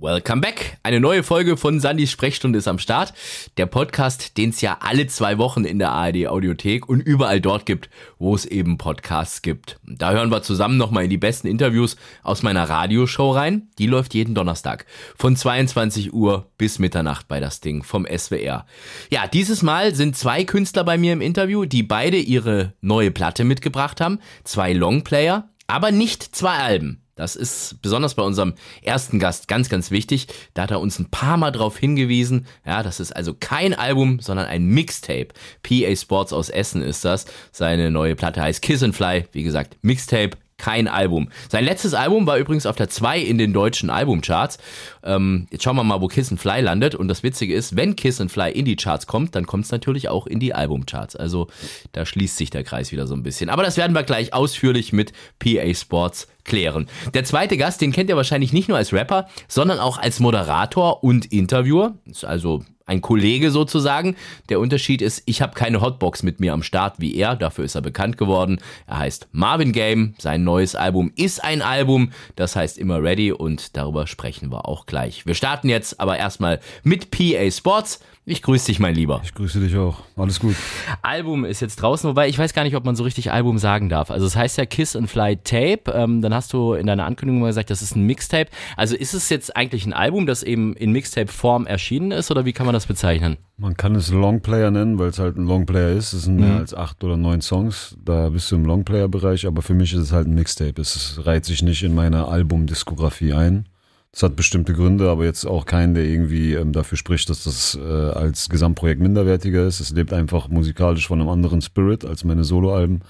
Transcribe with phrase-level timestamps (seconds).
[0.00, 0.78] Welcome back.
[0.84, 3.12] Eine neue Folge von Sandys Sprechstunde ist am Start.
[3.56, 7.66] Der Podcast, den es ja alle zwei Wochen in der ARD Audiothek und überall dort
[7.66, 9.80] gibt, wo es eben Podcasts gibt.
[9.82, 13.70] Da hören wir zusammen nochmal in die besten Interviews aus meiner Radioshow rein.
[13.78, 18.66] Die läuft jeden Donnerstag von 22 Uhr bis Mitternacht bei das Ding vom SWR.
[19.10, 23.42] Ja, dieses Mal sind zwei Künstler bei mir im Interview, die beide ihre neue Platte
[23.42, 24.20] mitgebracht haben.
[24.44, 27.02] Zwei Longplayer, aber nicht zwei Alben.
[27.18, 30.28] Das ist besonders bei unserem ersten Gast ganz, ganz wichtig.
[30.54, 32.46] Da hat er uns ein paar Mal darauf hingewiesen.
[32.64, 35.28] Ja, das ist also kein Album, sondern ein Mixtape.
[35.64, 37.26] PA Sports aus Essen ist das.
[37.50, 39.26] Seine neue Platte heißt Kiss and Fly.
[39.32, 41.28] Wie gesagt, Mixtape kein Album.
[41.48, 44.58] Sein letztes Album war übrigens auf der 2 in den deutschen Albumcharts.
[45.02, 46.94] Ähm, jetzt schauen wir mal, wo Kiss and Fly landet.
[46.94, 49.70] Und das Witzige ist, wenn Kiss and Fly in die Charts kommt, dann kommt es
[49.70, 51.16] natürlich auch in die Albumcharts.
[51.16, 51.48] Also
[51.92, 53.50] da schließt sich der Kreis wieder so ein bisschen.
[53.50, 56.88] Aber das werden wir gleich ausführlich mit PA Sports klären.
[57.14, 61.04] Der zweite Gast, den kennt ihr wahrscheinlich nicht nur als Rapper, sondern auch als Moderator
[61.04, 61.94] und Interviewer.
[62.06, 64.16] Ist also ein Kollege sozusagen.
[64.48, 67.74] Der Unterschied ist, ich habe keine Hotbox mit mir am Start wie er, dafür ist
[67.74, 68.60] er bekannt geworden.
[68.86, 73.76] Er heißt Marvin Game, sein neues Album ist ein Album, das heißt immer ready und
[73.76, 74.97] darüber sprechen wir auch gleich.
[75.24, 78.00] Wir starten jetzt aber erstmal mit PA Sports.
[78.30, 79.22] Ich grüße dich, mein Lieber.
[79.24, 80.02] Ich grüße dich auch.
[80.14, 80.54] Alles gut.
[81.00, 83.88] Album ist jetzt draußen, wobei ich weiß gar nicht, ob man so richtig Album sagen
[83.88, 84.10] darf.
[84.10, 85.90] Also es heißt ja Kiss and Fly Tape.
[85.94, 88.50] Ähm, dann hast du in deiner Ankündigung mal gesagt, das ist ein Mixtape.
[88.76, 92.52] Also ist es jetzt eigentlich ein Album, das eben in Mixtape-Form erschienen ist oder wie
[92.52, 93.38] kann man das bezeichnen?
[93.56, 96.12] Man kann es Longplayer nennen, weil es halt ein Longplayer ist.
[96.12, 96.58] Es sind mehr mhm.
[96.58, 97.96] als acht oder neun Songs.
[98.04, 100.78] Da bist du im Longplayer-Bereich, aber für mich ist es halt ein Mixtape.
[100.82, 103.66] Es reiht sich nicht in meine Albumdiskografie ein.
[104.12, 107.78] Das hat bestimmte Gründe, aber jetzt auch keinen, der irgendwie ähm, dafür spricht, dass das
[107.80, 109.80] äh, als Gesamtprojekt minderwertiger ist.
[109.80, 113.02] Es lebt einfach musikalisch von einem anderen Spirit als meine Soloalben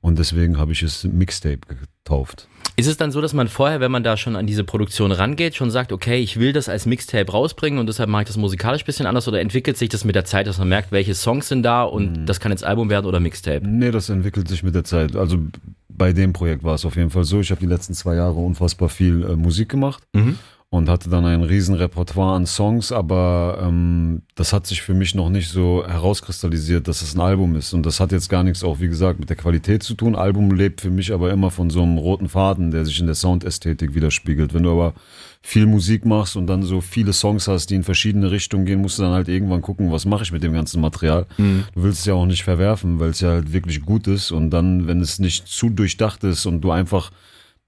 [0.00, 2.48] und deswegen habe ich es Mixtape getauft.
[2.78, 5.56] Ist es dann so, dass man vorher, wenn man da schon an diese Produktion rangeht,
[5.56, 8.82] schon sagt, okay, ich will das als Mixtape rausbringen und deshalb mache ich das musikalisch
[8.82, 11.48] ein bisschen anders oder entwickelt sich das mit der Zeit, dass man merkt, welche Songs
[11.48, 12.26] sind da und mhm.
[12.26, 13.66] das kann jetzt Album werden oder Mixtape?
[13.66, 15.16] Nee, das entwickelt sich mit der Zeit.
[15.16, 15.38] Also
[15.96, 17.40] bei dem Projekt war es auf jeden Fall so.
[17.40, 20.02] Ich habe die letzten zwei Jahre unfassbar viel äh, Musik gemacht.
[20.14, 24.94] Mhm und hatte dann ein riesen Repertoire an Songs, aber ähm, das hat sich für
[24.94, 27.72] mich noch nicht so herauskristallisiert, dass es ein Album ist.
[27.72, 30.16] Und das hat jetzt gar nichts auch, wie gesagt, mit der Qualität zu tun.
[30.16, 33.14] Album lebt für mich aber immer von so einem roten Faden, der sich in der
[33.14, 34.54] Soundästhetik widerspiegelt.
[34.54, 34.94] Wenn du aber
[35.46, 38.98] viel Musik machst und dann so viele Songs hast, die in verschiedene Richtungen gehen, musst
[38.98, 41.24] du dann halt irgendwann gucken, was mache ich mit dem ganzen Material.
[41.38, 41.62] Mhm.
[41.72, 44.32] Du willst es ja auch nicht verwerfen, weil es ja halt wirklich gut ist.
[44.32, 47.12] Und dann, wenn es nicht zu durchdacht ist und du einfach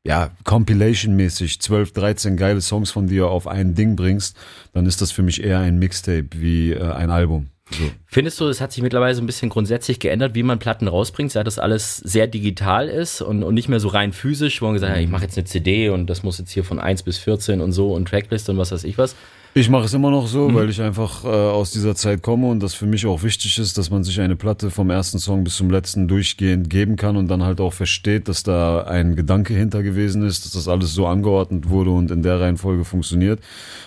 [0.04, 4.36] ja, Compilation-mäßig 12, 13 geile Songs von dir auf ein Ding bringst,
[4.72, 7.46] dann ist das für mich eher ein Mixtape wie äh, ein Album.
[7.70, 7.90] So.
[8.06, 11.32] Findest du, es hat sich mittlerweile so ein bisschen grundsätzlich geändert, wie man Platten rausbringt,
[11.32, 14.74] seit das alles sehr digital ist und, und nicht mehr so rein physisch, wo man
[14.74, 17.18] gesagt hat, ich mache jetzt eine CD und das muss jetzt hier von 1 bis
[17.18, 19.14] 14 und so und Tracklist und was weiß ich was.
[19.58, 20.54] Ich mache es immer noch so, mhm.
[20.54, 23.76] weil ich einfach äh, aus dieser Zeit komme und das für mich auch wichtig ist,
[23.76, 27.26] dass man sich eine Platte vom ersten Song bis zum letzten durchgehend geben kann und
[27.26, 31.08] dann halt auch versteht, dass da ein Gedanke hinter gewesen ist, dass das alles so
[31.08, 33.40] angeordnet wurde und in der Reihenfolge funktioniert.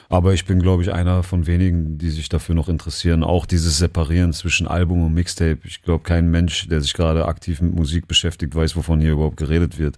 [0.10, 3.24] Aber ich bin, glaube ich, einer von wenigen, die sich dafür noch interessieren.
[3.24, 5.60] Auch dieses Separieren zwischen Album und Mixtape.
[5.64, 9.38] Ich glaube, kein Mensch, der sich gerade aktiv mit Musik beschäftigt, weiß, wovon hier überhaupt
[9.38, 9.96] geredet wird.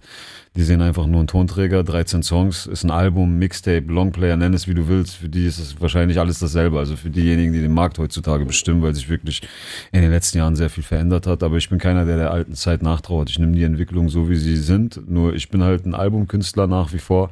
[0.54, 4.68] Die sehen einfach nur einen Tonträger, 13 Songs, ist ein Album, Mixtape, Longplayer, nenn es
[4.68, 5.16] wie du willst.
[5.16, 6.78] Für die ist es wahrscheinlich alles dasselbe.
[6.78, 9.42] Also für diejenigen, die den Markt heutzutage bestimmen, weil sich wirklich
[9.92, 11.42] in den letzten Jahren sehr viel verändert hat.
[11.42, 13.30] Aber ich bin keiner, der der alten Zeit nachtrauert.
[13.30, 15.08] Ich nehme die Entwicklung so, wie sie sind.
[15.08, 17.30] Nur ich bin halt ein Albumkünstler nach wie vor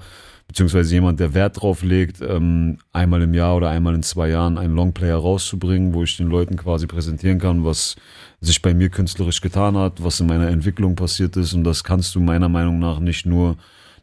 [0.52, 4.58] beziehungsweise jemand, der Wert drauf legt, ähm, einmal im Jahr oder einmal in zwei Jahren
[4.58, 7.96] einen Longplayer rauszubringen, wo ich den Leuten quasi präsentieren kann, was
[8.42, 11.54] sich bei mir künstlerisch getan hat, was in meiner Entwicklung passiert ist.
[11.54, 13.56] Und das kannst du meiner Meinung nach nicht nur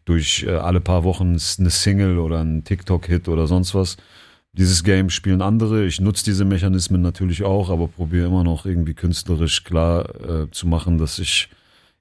[0.09, 3.95] durch äh, alle paar Wochen eine Single oder ein TikTok-Hit oder sonst was.
[4.53, 5.85] Dieses Game spielen andere.
[5.85, 10.67] Ich nutze diese Mechanismen natürlich auch, aber probiere immer noch irgendwie künstlerisch klar äh, zu
[10.67, 11.49] machen, dass ich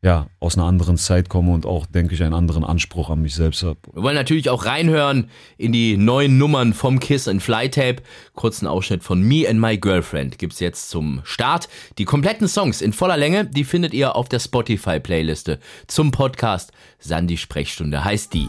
[0.00, 3.34] ja, aus einer anderen Zeit komme und auch, denke ich, einen anderen Anspruch an mich
[3.34, 3.78] selbst habe.
[3.92, 7.96] Wir wollen natürlich auch reinhören in die neuen Nummern vom Kiss and Fly Tape.
[8.34, 11.68] Kurzen Ausschnitt von Me and My Girlfriend gibt's jetzt zum Start.
[11.98, 15.58] Die kompletten Songs in voller Länge, die findet ihr auf der Spotify Playliste
[15.88, 16.70] zum Podcast
[17.00, 18.48] Sandy Sprechstunde heißt die.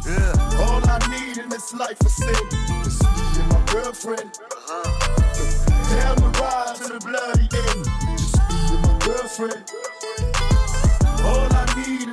[9.39, 9.98] Yeah,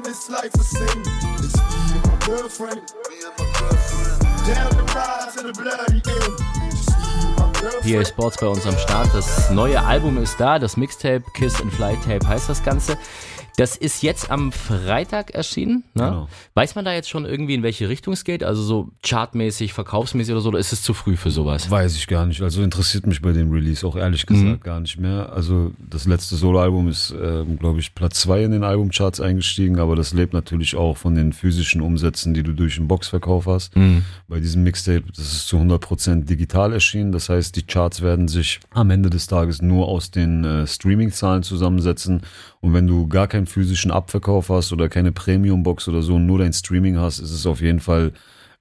[0.06, 0.86] this life a sin.
[1.38, 1.62] It's me
[1.94, 2.82] and my girlfriend.
[3.08, 4.20] Me and my girlfriend.
[4.46, 6.36] Down the ride to the bloody end.
[7.82, 9.08] PA Sports bei uns am Start.
[9.12, 12.96] Das neue Album ist da, das Mixtape Kiss and Fly Tape heißt das Ganze.
[13.56, 15.84] Das ist jetzt am Freitag erschienen.
[15.94, 16.04] Ne?
[16.04, 16.28] Genau.
[16.54, 18.44] Weiß man da jetzt schon irgendwie, in welche Richtung es geht?
[18.44, 20.50] Also so chartmäßig, verkaufsmäßig oder so?
[20.50, 21.70] Oder ist es zu früh für sowas?
[21.70, 22.42] Weiß ich gar nicht.
[22.42, 24.60] Also interessiert mich bei dem Release auch ehrlich gesagt mhm.
[24.60, 25.32] gar nicht mehr.
[25.32, 29.96] Also das letzte Soloalbum ist, äh, glaube ich, Platz zwei in den Albumcharts eingestiegen, aber
[29.96, 33.74] das lebt natürlich auch von den physischen Umsätzen, die du durch den Boxverkauf hast.
[33.74, 34.04] Mhm.
[34.28, 37.12] Bei diesem Mixtape, das ist zu 100% digital erschienen.
[37.12, 41.42] Das heißt, die Charts werden sich am Ende des Tages nur aus den äh, Streaming-Zahlen
[41.42, 42.22] zusammensetzen
[42.66, 46.40] und wenn du gar keinen physischen Abverkauf hast oder keine Premium-Box oder so und nur
[46.40, 48.10] dein Streaming hast, ist es auf jeden Fall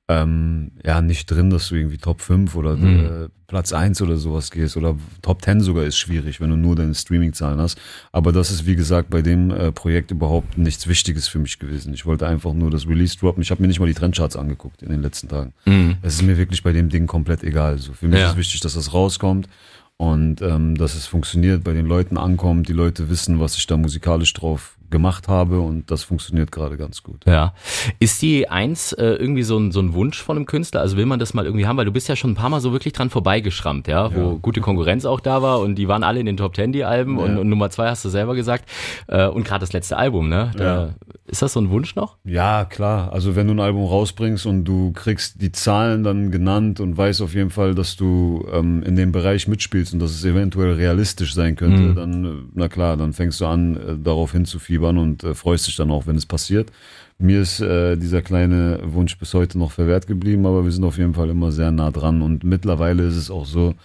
[0.08, 3.00] ähm, ja nicht drin, dass du irgendwie Top 5 oder mhm.
[3.00, 6.76] äh, Platz 1 oder sowas gehst oder Top 10 sogar ist schwierig, wenn du nur
[6.76, 7.82] deine Streaming-Zahlen hast.
[8.12, 11.92] Aber das ist, wie gesagt, bei dem äh, Projekt überhaupt nichts Wichtiges für mich gewesen.
[11.96, 13.42] Ich wollte einfach nur das Release droppen.
[13.42, 15.54] Ich habe mir nicht mal die Trendcharts angeguckt in den letzten Tagen.
[15.66, 15.98] Mhm.
[16.04, 17.80] Es ist mir wirklich bei dem Ding komplett egal.
[17.80, 18.30] So, für mich ja.
[18.30, 19.50] ist wichtig, dass das rauskommt
[19.98, 23.78] und ähm, dass es funktioniert, bei den Leuten ankommt, die Leute wissen, was ich da
[23.78, 27.26] musikalisch drauf gemacht habe und das funktioniert gerade ganz gut.
[27.26, 27.54] Ja.
[28.00, 30.82] Ist die Eins äh, irgendwie so ein, so ein Wunsch von einem Künstler?
[30.82, 31.78] Also will man das mal irgendwie haben?
[31.78, 34.38] Weil du bist ja schon ein paar Mal so wirklich dran vorbeigeschrammt, ja, wo ja.
[34.42, 37.18] gute Konkurrenz auch da war und die waren alle in den Top Ten, die Alben
[37.18, 37.26] ja.
[37.26, 38.70] und, und, Nummer zwei hast du selber gesagt
[39.08, 40.52] äh, und gerade das letzte Album, ne?
[40.56, 40.90] Da, ja.
[41.28, 42.18] Ist das so ein Wunsch noch?
[42.24, 43.12] Ja, klar.
[43.12, 47.24] Also wenn du ein Album rausbringst und du kriegst die Zahlen dann genannt und weißt
[47.24, 51.34] auf jeden Fall, dass du ähm, in dem Bereich mitspielst und dass es eventuell realistisch
[51.34, 51.96] sein könnte, mhm.
[51.96, 54.34] dann, äh, na klar, dann fängst du an, äh, darauf
[54.76, 56.72] hinzufiebern und äh, freust dich dann auch, wenn es passiert.
[57.18, 60.98] Mir ist äh, dieser kleine Wunsch bis heute noch verwehrt geblieben, aber wir sind auf
[60.98, 63.76] jeden Fall immer sehr nah dran und mittlerweile ist es auch so,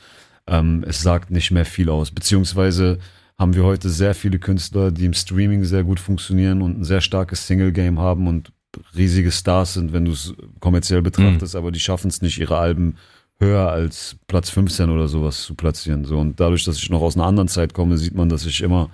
[0.47, 2.99] ähm, es sagt nicht mehr viel aus, beziehungsweise
[3.39, 7.01] haben wir heute sehr viele Künstler, die im Streaming sehr gut funktionieren und ein sehr
[7.01, 8.53] starkes Single-Game haben und
[8.95, 11.59] riesige Stars sind, wenn du es kommerziell betrachtest, mhm.
[11.59, 12.97] aber die schaffen es nicht, ihre Alben
[13.39, 16.05] höher als Platz 15 oder sowas zu platzieren.
[16.05, 18.61] So, und dadurch, dass ich noch aus einer anderen Zeit komme, sieht man, dass ich
[18.61, 18.91] immer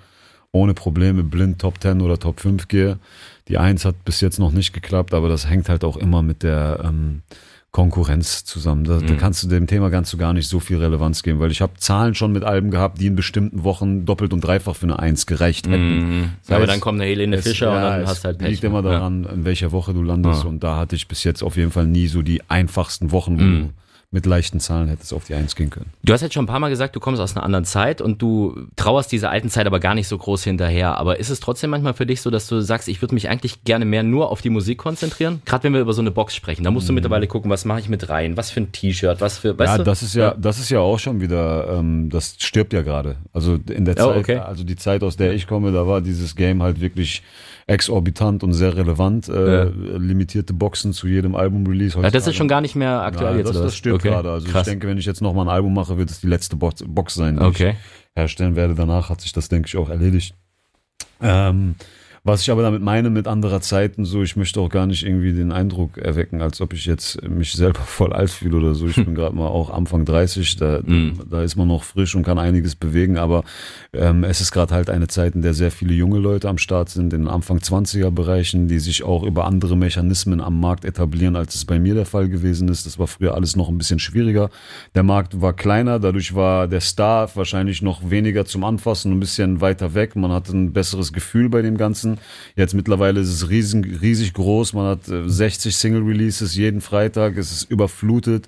[0.51, 2.97] ohne Probleme blind Top 10 oder Top 5 gehe.
[3.47, 6.43] Die 1 hat bis jetzt noch nicht geklappt, aber das hängt halt auch immer mit
[6.43, 7.21] der ähm,
[7.71, 8.85] Konkurrenz zusammen.
[8.85, 9.07] Da, mhm.
[9.07, 11.61] da, kannst du dem Thema kannst du gar nicht so viel Relevanz geben, weil ich
[11.61, 14.99] habe Zahlen schon mit Alben gehabt, die in bestimmten Wochen doppelt und dreifach für eine
[14.99, 15.99] Eins gereicht hätten.
[15.99, 16.29] Mhm.
[16.47, 18.49] Das aber dann kommt eine Helene Fischer es, und dann hast halt Pech.
[18.49, 19.29] liegt immer daran, ja.
[19.29, 20.49] in welcher Woche du landest ja.
[20.49, 23.43] und da hatte ich bis jetzt auf jeden Fall nie so die einfachsten Wochen, wo
[23.43, 23.61] mhm.
[23.61, 23.69] du
[24.09, 25.91] mit leichten Zahlen hätte es auf die Eins gehen können.
[26.01, 28.21] Du hast jetzt schon ein paar Mal gesagt, du kommst aus einer anderen Zeit und
[28.21, 30.97] du trauerst dieser alten Zeit aber gar nicht so groß hinterher.
[30.97, 33.65] Aber ist es trotzdem manchmal für dich so, dass du sagst, ich würde mich eigentlich
[33.65, 35.41] gerne mehr nur auf die Musik konzentrieren?
[35.43, 36.95] Gerade wenn wir über so eine Box sprechen, da musst du mhm.
[36.95, 39.77] mittlerweile gucken, was mache ich mit rein, was für ein T-Shirt, was für, weißt ja,
[39.79, 39.83] du?
[39.83, 43.17] das ist ja, das ist ja auch schon wieder, ähm, das stirbt ja gerade.
[43.33, 44.37] Also in der Zeit, oh, okay.
[44.37, 47.23] also die Zeit, aus der ich komme, da war dieses Game halt wirklich
[47.67, 49.27] exorbitant und sehr relevant.
[49.27, 49.71] Äh, ja.
[49.97, 51.99] Limitierte Boxen zu jedem Album-Release.
[52.01, 53.49] Ja, das ist schon gar nicht mehr aktuell ja, jetzt.
[53.49, 54.09] Das, das stimmt okay.
[54.09, 54.31] gerade.
[54.31, 54.65] Also Krass.
[54.65, 57.13] ich denke, wenn ich jetzt nochmal ein Album mache, wird es die letzte Box, Box
[57.13, 57.71] sein, die okay.
[57.71, 58.73] ich herstellen werde.
[58.73, 60.33] Danach hat sich das, denke ich, auch erledigt.
[61.21, 61.75] Ähm,
[62.27, 65.31] was ich aber damit meine mit anderer Zeiten, so, ich möchte auch gar nicht irgendwie
[65.31, 68.85] den Eindruck erwecken, als ob ich jetzt mich selber voll alt fühle oder so.
[68.85, 71.21] Ich bin gerade mal auch Anfang 30, da, mm.
[71.31, 73.45] da ist man noch frisch und kann einiges bewegen, aber
[73.93, 76.89] ähm, es ist gerade halt eine Zeit, in der sehr viele junge Leute am Start
[76.89, 81.55] sind, in Anfang 20er Bereichen, die sich auch über andere Mechanismen am Markt etablieren, als
[81.55, 82.85] es bei mir der Fall gewesen ist.
[82.85, 84.49] Das war früher alles noch ein bisschen schwieriger.
[84.95, 89.61] Der Markt war kleiner, dadurch war der Star wahrscheinlich noch weniger zum Anfassen, ein bisschen
[89.61, 90.17] weiter weg.
[90.17, 92.16] Man hatte ein besseres Gefühl bei dem Ganzen.
[92.55, 94.73] Jetzt mittlerweile ist es riesen, riesig groß.
[94.73, 97.37] Man hat 60 äh, Single Releases jeden Freitag.
[97.37, 98.47] Es ist überflutet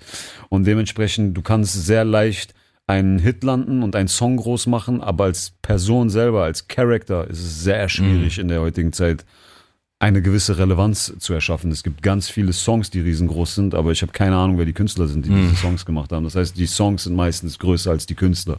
[0.49, 2.53] und dementsprechend du kannst sehr leicht
[2.87, 7.39] einen Hit landen und einen Song groß machen, aber als Person selber, als Character ist
[7.39, 8.41] es sehr schwierig mhm.
[8.41, 9.25] in der heutigen Zeit
[9.99, 11.71] eine gewisse Relevanz zu erschaffen.
[11.71, 14.73] Es gibt ganz viele Songs, die riesengroß sind, aber ich habe keine Ahnung, wer die
[14.73, 15.49] Künstler sind, die mhm.
[15.49, 16.23] diese Songs gemacht haben.
[16.23, 18.57] Das heißt, die Songs sind meistens größer als die Künstler.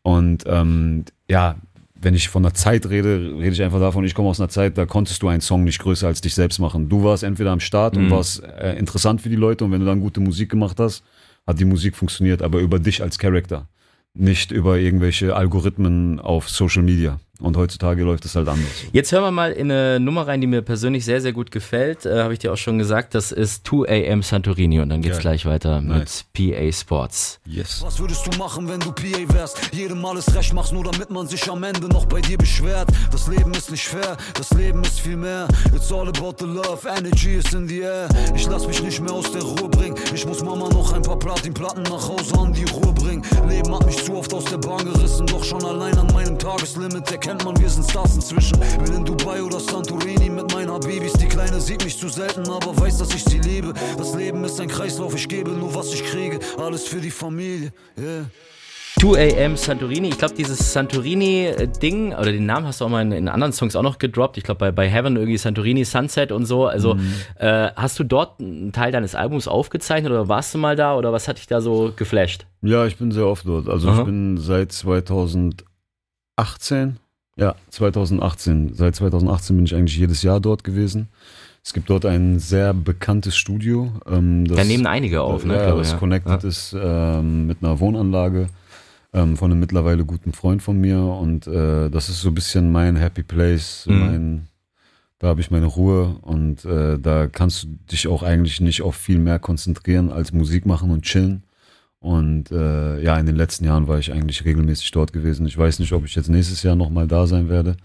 [0.00, 1.56] Und ähm, ja,
[2.02, 4.76] wenn ich von der Zeit rede, rede ich einfach davon, ich komme aus einer Zeit,
[4.76, 6.88] da konntest du einen Song nicht größer als dich selbst machen.
[6.88, 8.10] Du warst entweder am Start und mhm.
[8.10, 11.04] warst äh, interessant für die Leute und wenn du dann gute Musik gemacht hast,
[11.46, 13.68] hat die Musik funktioniert, aber über dich als Charakter,
[14.14, 17.20] nicht über irgendwelche Algorithmen auf Social Media.
[17.42, 18.70] Und heutzutage läuft es halt anders.
[18.92, 22.06] Jetzt hören wir mal in eine Nummer rein, die mir persönlich sehr, sehr gut gefällt.
[22.06, 23.14] Äh, Habe ich dir auch schon gesagt.
[23.14, 24.80] Das ist 2 AM Santorini.
[24.80, 25.22] Und dann geht's Geil.
[25.22, 26.24] gleich weiter nice.
[26.36, 27.40] mit PA Sports.
[27.46, 27.82] Yes.
[27.84, 29.58] Was würdest du machen, wenn du PA wärst?
[29.72, 32.88] Jedem alles recht machst, nur damit man sich am Ende noch bei dir beschwert.
[33.10, 35.48] Das Leben ist nicht fair, das Leben ist viel mehr.
[35.74, 38.08] It's all about the love, energy is in the air.
[38.34, 39.96] Ich lass mich nicht mehr aus der Ruhe bringen.
[40.14, 43.22] Ich muss Mama noch ein paar Platinplatten nach Hause an die Ruhe bringen.
[43.48, 47.10] Leben hat mich zu oft aus der Bahn gerissen, doch schon allein an meinem Tageslimit
[47.10, 48.58] erkennt kennt man, wir sind Stars inzwischen.
[48.84, 51.14] Bin in Dubai oder Santorini mit meinen Habibis.
[51.14, 53.72] Die Kleine sieht mich zu selten, aber weiß, dass ich sie liebe.
[53.96, 56.38] Das Leben ist ein Kreislauf, ich gebe nur was ich kriege.
[56.58, 58.26] Alles für die Familie, yeah.
[59.00, 60.10] 2 AM Santorini.
[60.10, 63.74] Ich glaube, dieses Santorini-Ding, oder den Namen hast du auch mal in, in anderen Songs
[63.76, 64.36] auch noch gedroppt.
[64.36, 66.66] Ich glaube, bei, bei Heaven irgendwie Santorini Sunset und so.
[66.66, 67.14] Also, mhm.
[67.38, 71.14] äh, hast du dort einen Teil deines Albums aufgezeichnet oder warst du mal da oder
[71.14, 72.44] was hat dich da so geflasht?
[72.60, 73.70] Ja, ich bin sehr oft dort.
[73.70, 74.00] Also, Aha.
[74.00, 76.98] ich bin seit 2018,
[77.36, 81.08] ja, 2018, seit 2018 bin ich eigentlich jedes Jahr dort gewesen.
[81.64, 83.92] Es gibt dort ein sehr bekanntes Studio.
[84.06, 85.54] Ähm, das, da nehmen einige auf, ne?
[85.54, 85.98] Ja, das ja.
[85.98, 86.48] connected ja.
[86.48, 88.48] ist ähm, mit einer Wohnanlage
[89.12, 92.72] ähm, von einem mittlerweile guten Freund von mir und äh, das ist so ein bisschen
[92.72, 93.98] mein Happy Place, mhm.
[93.98, 94.48] mein,
[95.18, 98.96] da habe ich meine Ruhe und äh, da kannst du dich auch eigentlich nicht auf
[98.96, 101.44] viel mehr konzentrieren als Musik machen und chillen.
[102.02, 105.46] Und äh, ja, in den letzten Jahren war ich eigentlich regelmäßig dort gewesen.
[105.46, 107.76] Ich weiß nicht, ob ich jetzt nächstes Jahr nochmal da sein werde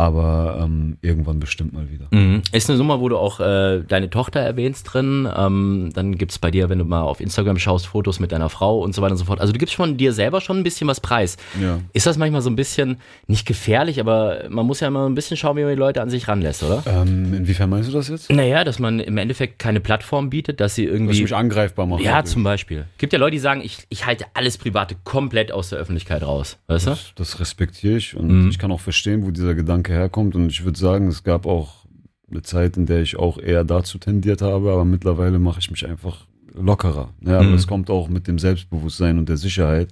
[0.00, 2.06] aber ähm, irgendwann bestimmt mal wieder.
[2.10, 2.40] Mhm.
[2.52, 5.28] Ist eine Nummer, wo du auch äh, deine Tochter erwähnst drin.
[5.36, 8.48] Ähm, dann gibt es bei dir, wenn du mal auf Instagram schaust, Fotos mit deiner
[8.48, 9.40] Frau und so weiter und so fort.
[9.40, 11.36] Also du gibst von dir selber schon ein bisschen was preis.
[11.60, 11.80] Ja.
[11.92, 15.36] Ist das manchmal so ein bisschen, nicht gefährlich, aber man muss ja immer ein bisschen
[15.36, 16.82] schauen, wie man die Leute an sich ranlässt, oder?
[16.86, 18.32] Ähm, inwiefern meinst du das jetzt?
[18.32, 21.12] Naja, dass man im Endeffekt keine Plattform bietet, dass sie irgendwie...
[21.12, 22.02] Dass mich angreifbar machen.
[22.02, 22.86] Ja, zum Beispiel.
[22.96, 26.56] Gibt ja Leute, die sagen, ich, ich halte alles Private komplett aus der Öffentlichkeit raus.
[26.68, 27.10] Weißt das, du?
[27.16, 28.48] Das respektiere ich und mhm.
[28.48, 31.46] ich kann auch verstehen, wo dieser Gedanke herkommt und ich würde würde sagen, es gab
[31.46, 31.84] auch
[32.30, 35.86] eine Zeit, in der ich auch eher dazu tendiert habe, aber mittlerweile mache ich mich
[35.86, 37.10] einfach lockerer.
[37.22, 37.54] Ja, aber mhm.
[37.54, 39.88] es kommt auch mit dem Selbstbewusstsein und der Sicherheit.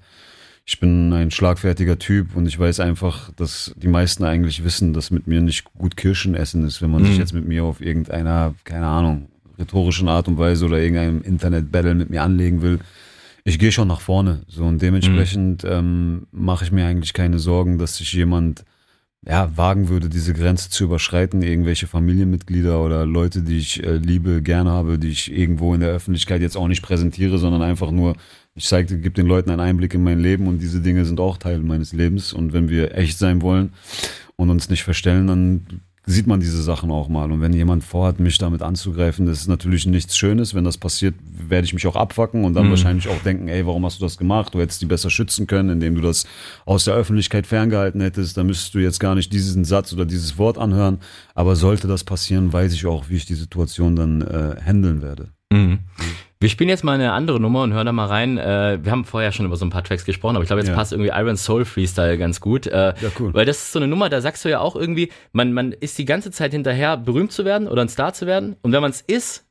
[0.65, 5.11] Ich bin ein schlagfertiger Typ und ich weiß einfach, dass die meisten eigentlich wissen, dass
[5.11, 7.07] mit mir nicht gut Kirschen essen ist, wenn man mhm.
[7.07, 9.29] sich jetzt mit mir auf irgendeiner, keine Ahnung,
[9.59, 12.79] rhetorischen Art und Weise oder irgendeinem Internet-Battle mit mir anlegen will.
[13.45, 14.43] Ich gehe schon nach vorne.
[14.47, 15.71] So und dementsprechend mhm.
[15.71, 18.65] ähm, mache ich mir eigentlich keine Sorgen, dass sich jemand
[19.27, 24.43] ja, wagen würde, diese Grenze zu überschreiten, irgendwelche Familienmitglieder oder Leute, die ich äh, liebe,
[24.43, 28.17] gerne habe, die ich irgendwo in der Öffentlichkeit jetzt auch nicht präsentiere, sondern einfach nur,
[28.55, 31.37] ich zeige, gebe den Leuten einen Einblick in mein Leben und diese Dinge sind auch
[31.37, 32.33] Teil meines Lebens.
[32.33, 33.73] Und wenn wir echt sein wollen
[34.37, 37.31] und uns nicht verstellen, dann sieht man diese Sachen auch mal.
[37.31, 40.55] Und wenn jemand vorhat, mich damit anzugreifen, das ist natürlich nichts Schönes.
[40.55, 42.71] Wenn das passiert, werde ich mich auch abfacken und dann mhm.
[42.71, 44.55] wahrscheinlich auch denken, ey, warum hast du das gemacht?
[44.55, 46.27] Du hättest die besser schützen können, indem du das
[46.65, 48.39] aus der Öffentlichkeit ferngehalten hättest.
[48.39, 50.99] Da müsstest du jetzt gar nicht diesen Satz oder dieses Wort anhören.
[51.35, 55.29] Aber sollte das passieren, weiß ich auch, wie ich die Situation dann äh, handeln werde.
[55.53, 55.81] Mhm.
[56.41, 58.39] Wir spielen jetzt mal eine andere Nummer und hören da mal rein.
[58.39, 60.69] Äh, wir haben vorher schon über so ein paar Tracks gesprochen, aber ich glaube, jetzt
[60.69, 60.75] ja.
[60.75, 62.69] passt irgendwie Iron Soul Freestyle ganz gut.
[62.69, 63.35] Äh, ja, cool.
[63.35, 65.99] Weil das ist so eine Nummer, da sagst du ja auch irgendwie, man, man ist
[65.99, 68.55] die ganze Zeit hinterher, berühmt zu werden oder ein Star zu werden.
[68.63, 69.48] Und wenn man es ist,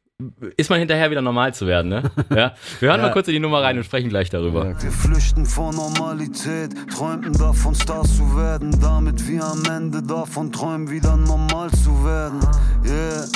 [0.56, 2.04] ist man hinterher wieder normal zu werden, ne?
[2.32, 2.54] Ja.
[2.80, 3.08] Wir hören ja.
[3.08, 4.76] mal kurz in die Nummer rein und sprechen gleich darüber.
[4.82, 10.90] Wir flüchten vor Normalität, träumten davon Stars zu werden, damit wir am Ende davon träumen,
[10.90, 12.40] wieder normal zu werden.
[12.84, 13.28] Yeah,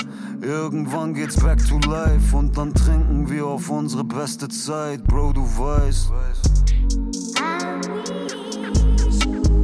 [0.41, 5.43] irgendwann geht's back to life und dann trinken wir auf unsere beste Zeit, Bro, du
[5.43, 6.11] weißt.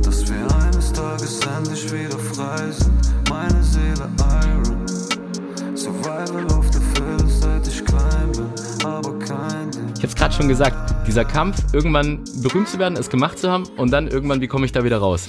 [0.03, 4.85] Dass wir eines Tages endlich wieder frei sind, meine Seele Iron.
[5.75, 6.86] Survival of the fittest, seit
[9.97, 13.63] ich hab's gerade schon gesagt, dieser Kampf, irgendwann berühmt zu werden, es gemacht zu haben
[13.77, 15.27] und dann irgendwann, wie komme ich da wieder raus?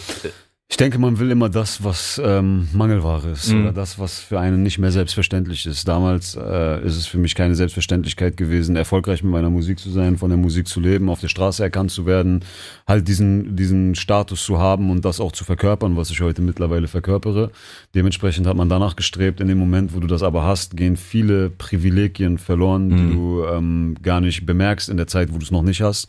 [0.71, 3.63] Ich denke, man will immer das, was ähm, Mangelware ist mhm.
[3.63, 5.89] oder das, was für einen nicht mehr selbstverständlich ist.
[5.89, 10.19] Damals äh, ist es für mich keine Selbstverständlichkeit gewesen, erfolgreich mit meiner Musik zu sein,
[10.19, 12.45] von der Musik zu leben, auf der Straße erkannt zu werden,
[12.87, 16.87] halt diesen, diesen Status zu haben und das auch zu verkörpern, was ich heute mittlerweile
[16.87, 17.51] verkörpere.
[17.95, 19.41] Dementsprechend hat man danach gestrebt.
[19.41, 22.97] In dem Moment, wo du das aber hast, gehen viele Privilegien verloren, mhm.
[22.97, 26.09] die du ähm, gar nicht bemerkst in der Zeit, wo du es noch nicht hast.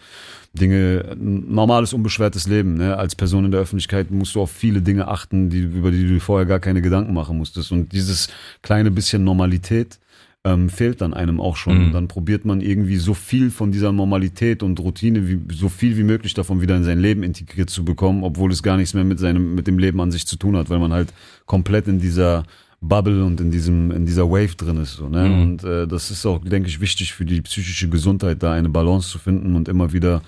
[0.53, 2.75] Dinge, normales, unbeschwertes Leben.
[2.75, 2.97] Ne?
[2.97, 6.19] Als Person in der Öffentlichkeit musst du auf viele Dinge achten, die, über die du
[6.19, 7.71] vorher gar keine Gedanken machen musstest.
[7.71, 8.29] Und dieses
[8.61, 9.99] kleine bisschen Normalität
[10.45, 11.77] ähm, fehlt dann einem auch schon.
[11.77, 11.85] Mhm.
[11.85, 15.97] Und dann probiert man irgendwie so viel von dieser Normalität und Routine, wie, so viel
[15.97, 19.03] wie möglich davon wieder in sein Leben integriert zu bekommen, obwohl es gar nichts mehr
[19.03, 21.13] mit seinem, mit dem Leben an sich zu tun hat, weil man halt
[21.45, 22.43] komplett in dieser
[22.81, 25.41] Bubble und in diesem in dieser Wave drin ist so ne mhm.
[25.41, 29.09] und äh, das ist auch denke ich wichtig für die psychische Gesundheit da eine Balance
[29.09, 30.21] zu finden und immer wieder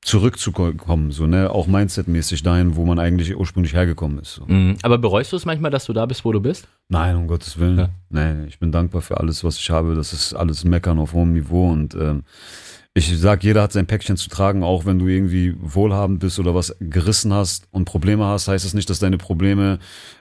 [0.00, 4.46] zurückzukommen so ne auch mindsetmäßig dahin wo man eigentlich ursprünglich hergekommen ist so.
[4.46, 4.76] mhm.
[4.82, 7.58] aber bereust du es manchmal dass du da bist wo du bist nein um Gottes
[7.58, 7.88] willen ja.
[8.08, 11.34] nee ich bin dankbar für alles was ich habe das ist alles meckern auf hohem
[11.34, 12.22] Niveau und ähm,
[12.92, 16.56] ich sag, jeder hat sein Päckchen zu tragen, auch wenn du irgendwie wohlhabend bist oder
[16.56, 19.78] was gerissen hast und Probleme hast, heißt das nicht, dass deine Probleme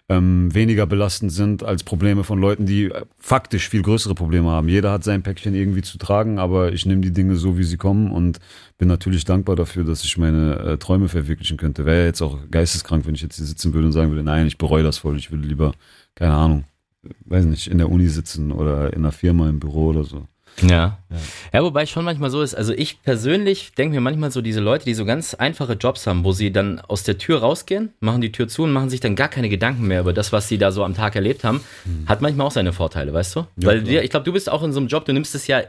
[0.07, 4.69] ähm, weniger belastend sind als Probleme von Leuten, die äh, faktisch viel größere Probleme haben.
[4.69, 7.77] Jeder hat sein Päckchen irgendwie zu tragen, aber ich nehme die Dinge so, wie sie
[7.77, 8.39] kommen und
[8.77, 11.85] bin natürlich dankbar dafür, dass ich meine äh, Träume verwirklichen könnte.
[11.85, 14.59] Wäre jetzt auch geisteskrank, wenn ich jetzt hier sitzen würde und sagen würde, nein, ich
[14.59, 15.73] bereue das voll, ich würde lieber,
[16.13, 16.65] keine Ahnung,
[17.25, 20.27] weiß nicht, in der Uni sitzen oder in einer Firma im Büro oder so.
[20.61, 20.67] Ja.
[20.67, 20.97] ja.
[21.53, 24.85] Ja, wobei schon manchmal so ist, also ich persönlich denke mir manchmal so, diese Leute,
[24.85, 28.31] die so ganz einfache Jobs haben, wo sie dann aus der Tür rausgehen, machen die
[28.31, 30.71] Tür zu und machen sich dann gar keine Gedanken mehr über das, was sie da
[30.71, 32.07] so am Tag erlebt haben, mhm.
[32.07, 33.39] hat manchmal auch seine Vorteile, weißt du?
[33.57, 35.47] Ja, Weil dir, ich glaube, du bist auch in so einem Job, du nimmst es
[35.47, 35.61] ja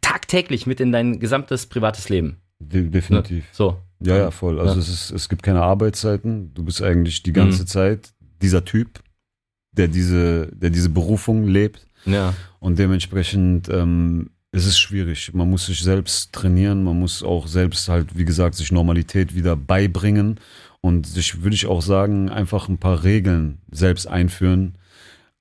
[0.00, 2.38] tagtäglich mit in dein gesamtes privates Leben.
[2.58, 3.44] De definitiv.
[3.52, 3.78] So.
[4.00, 4.60] Ja, ja, voll.
[4.60, 4.80] Also ja.
[4.80, 6.54] Es, ist, es gibt keine Arbeitszeiten.
[6.54, 7.66] Du bist eigentlich die ganze mhm.
[7.66, 9.00] Zeit dieser Typ,
[9.72, 11.86] der diese, der diese Berufung lebt.
[12.04, 12.34] Ja.
[12.58, 15.32] Und dementsprechend ähm, ist es schwierig.
[15.32, 19.56] Man muss sich selbst trainieren, man muss auch selbst halt, wie gesagt, sich Normalität wieder
[19.56, 20.40] beibringen
[20.80, 24.74] und sich, würde ich auch sagen, einfach ein paar Regeln selbst einführen,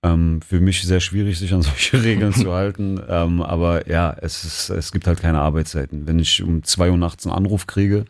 [0.01, 3.01] ähm, für mich sehr schwierig, sich an solche Regeln zu halten.
[3.08, 6.08] Ähm, aber ja, es, ist, es gibt halt keine Arbeitszeiten.
[6.08, 8.06] Wenn ich um zwei Uhr nachts einen Anruf kriege,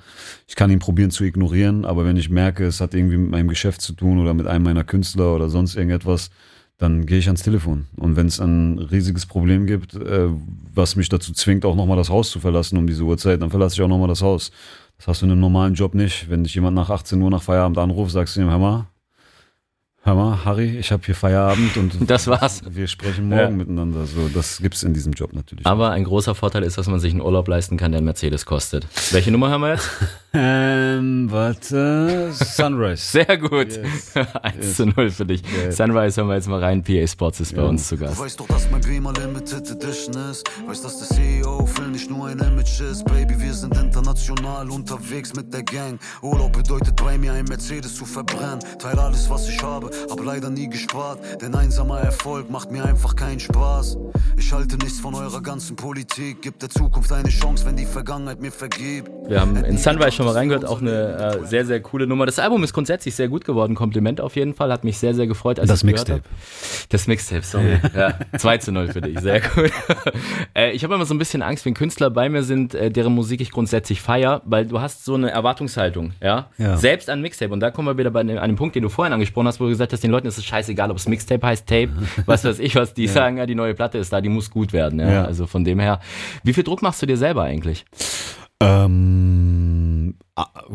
[0.48, 3.48] ich kann ihn probieren zu ignorieren, aber wenn ich merke, es hat irgendwie mit meinem
[3.48, 6.29] Geschäft zu tun oder mit einem meiner Künstler oder sonst irgendetwas,
[6.79, 7.88] dann gehe ich ans Telefon.
[7.98, 10.29] Und wenn es ein riesiges Problem gibt, äh,
[10.74, 13.75] was mich dazu zwingt, auch nochmal das Haus zu verlassen um diese Uhrzeit, dann verlasse
[13.75, 14.51] ich auch nochmal das Haus.
[14.98, 16.29] Das hast du in einem normalen Job nicht.
[16.29, 18.88] Wenn dich jemand nach 18 Uhr nach Feierabend anruft, sagst du ihm, hör mal,
[20.09, 22.63] Hör mal, Harry, ich habe hier Feierabend und das war's.
[22.67, 23.49] Wir sprechen morgen ja.
[23.51, 24.07] miteinander.
[24.07, 25.67] So, das gibt's in diesem Job natürlich.
[25.67, 28.47] Aber ein großer Vorteil ist, dass man sich einen Urlaub leisten kann, der einen Mercedes
[28.47, 28.87] kostet.
[29.11, 29.87] Welche Nummer haben wir jetzt?
[30.33, 33.03] ähm, warte, Sunrise.
[33.11, 33.67] Sehr gut.
[33.67, 34.15] Yes.
[34.15, 34.75] 1 yes.
[34.77, 35.43] zu 0 für dich.
[35.43, 35.77] Yes.
[35.77, 36.83] Sunrise hören wir jetzt mal rein.
[36.83, 38.19] PA Sports ist bei uns zu Gast.
[38.19, 40.49] Weißt doch, dass mein Beamer Limited Edition ist.
[40.67, 43.03] Weißt, dass der CEO-Film nicht nur ein Image ist.
[43.03, 46.00] Baby, wir sind international unterwegs mit der Gang.
[46.22, 48.60] Urlaub bedeutet bei mir ein Mercedes zu verbrennen.
[48.79, 53.18] Teil alles, was ich habe hab leider nie gespart, denn einsamer Erfolg macht mir einfach
[53.18, 53.98] keinen Spaß.
[54.38, 58.39] Ich halte nichts von eurer ganzen Politik, gibt der Zukunft eine Chance, wenn die Vergangenheit
[58.39, 59.10] mir vergibt.
[59.27, 62.25] Wir haben in Sunrise schon mal reingehört, auch eine äh, sehr, sehr coole Nummer.
[62.25, 65.27] Das Album ist grundsätzlich sehr gut geworden, Kompliment auf jeden Fall, hat mich sehr, sehr
[65.27, 65.60] gefreut.
[65.60, 66.22] Als das Mixtape.
[66.88, 67.79] Das Mixtape, sorry.
[67.96, 69.72] ja, 2 zu 0 für dich, sehr gut.
[70.56, 73.13] äh, ich habe immer so ein bisschen Angst, wenn Künstler bei mir sind, äh, deren
[73.13, 76.48] Musik ich grundsätzlich feier, weil du hast so eine Erwartungshaltung, ja?
[76.58, 76.77] ja.
[76.77, 77.51] Selbst an Mixtape.
[77.51, 79.72] Und da kommen wir wieder bei einem Punkt, den du vorhin angesprochen hast, wo du
[79.72, 81.89] gesagt hast, den Leuten ist es scheißegal, ob es Mixtape heißt, Tape,
[82.25, 83.12] was weiß ich was, die ja.
[83.12, 85.00] sagen, ja, die neue Platte ist da, die muss gut werden.
[85.00, 85.12] Ja?
[85.12, 85.25] ja?
[85.25, 86.00] Also von dem her,
[86.43, 87.86] wie viel Druck machst du dir selber eigentlich?
[88.62, 90.15] Ähm,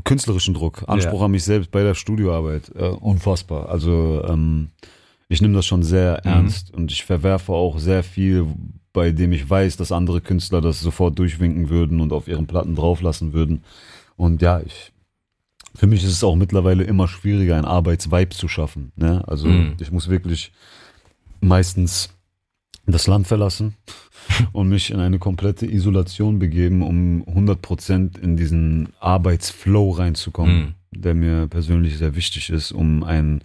[0.05, 3.69] künstlerischen Druck, Anspruch an mich selbst bei der Studioarbeit, äh, unfassbar.
[3.69, 4.71] Also ähm,
[5.29, 6.31] ich nehme das schon sehr mhm.
[6.31, 8.47] ernst und ich verwerfe auch sehr viel,
[8.95, 12.77] bei dem ich weiß, dass andere Künstler das sofort durchwinken würden und auf ihren Platten
[12.77, 13.65] drauflassen würden.
[14.17, 14.93] Und ja, ich
[15.75, 18.93] für mich ist es auch mittlerweile immer schwieriger, ein Arbeitsvibe zu schaffen.
[18.97, 19.27] Ne?
[19.27, 19.75] Also mhm.
[19.81, 20.53] ich muss wirklich
[21.41, 22.11] meistens
[22.87, 23.75] das Land verlassen
[24.53, 30.75] und mich in eine komplette Isolation begeben, um 100% in diesen Arbeitsflow reinzukommen, mhm.
[30.93, 33.43] der mir persönlich sehr wichtig ist, um ein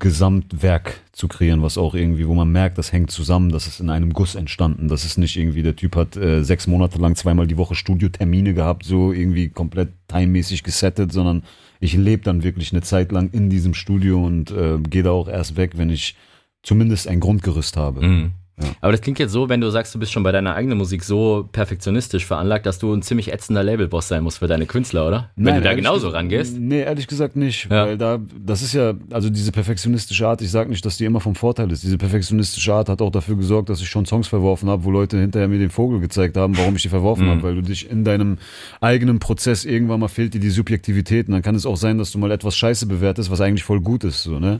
[0.00, 3.90] Gesamtwerk zu kreieren, was auch irgendwie, wo man merkt, das hängt zusammen, das ist in
[3.90, 4.86] einem Guss entstanden.
[4.86, 8.54] Das ist nicht irgendwie, der Typ hat äh, sechs Monate lang zweimal die Woche Studiotermine
[8.54, 11.42] gehabt, so irgendwie komplett timemäßig gesettet, sondern
[11.80, 15.28] ich lebe dann wirklich eine Zeit lang in diesem Studio und äh, gehe da auch
[15.28, 16.14] erst weg, wenn ich
[16.62, 18.06] zumindest ein Grundgerüst habe.
[18.06, 18.32] Mhm.
[18.60, 18.68] Ja.
[18.80, 21.04] Aber das klingt jetzt so, wenn du sagst, du bist schon bei deiner eigenen Musik
[21.04, 25.30] so perfektionistisch veranlagt, dass du ein ziemlich ätzender Labelboss sein musst für deine Künstler, oder?
[25.36, 26.58] Nein, wenn du da genauso rangehst?
[26.58, 27.70] Nee, ehrlich gesagt nicht.
[27.70, 27.86] Ja.
[27.86, 31.20] Weil da, das ist ja, also diese perfektionistische Art, ich sage nicht, dass die immer
[31.20, 31.82] vom Vorteil ist.
[31.84, 35.18] Diese perfektionistische Art hat auch dafür gesorgt, dass ich schon Songs verworfen habe, wo Leute
[35.18, 37.30] hinterher mir den Vogel gezeigt haben, warum ich die verworfen mhm.
[37.30, 37.42] habe.
[37.44, 38.38] Weil du dich in deinem
[38.80, 41.28] eigenen Prozess irgendwann mal fehlt dir die Subjektivität.
[41.28, 43.80] Und dann kann es auch sein, dass du mal etwas Scheiße bewertest, was eigentlich voll
[43.80, 44.24] gut ist.
[44.24, 44.58] So, ne?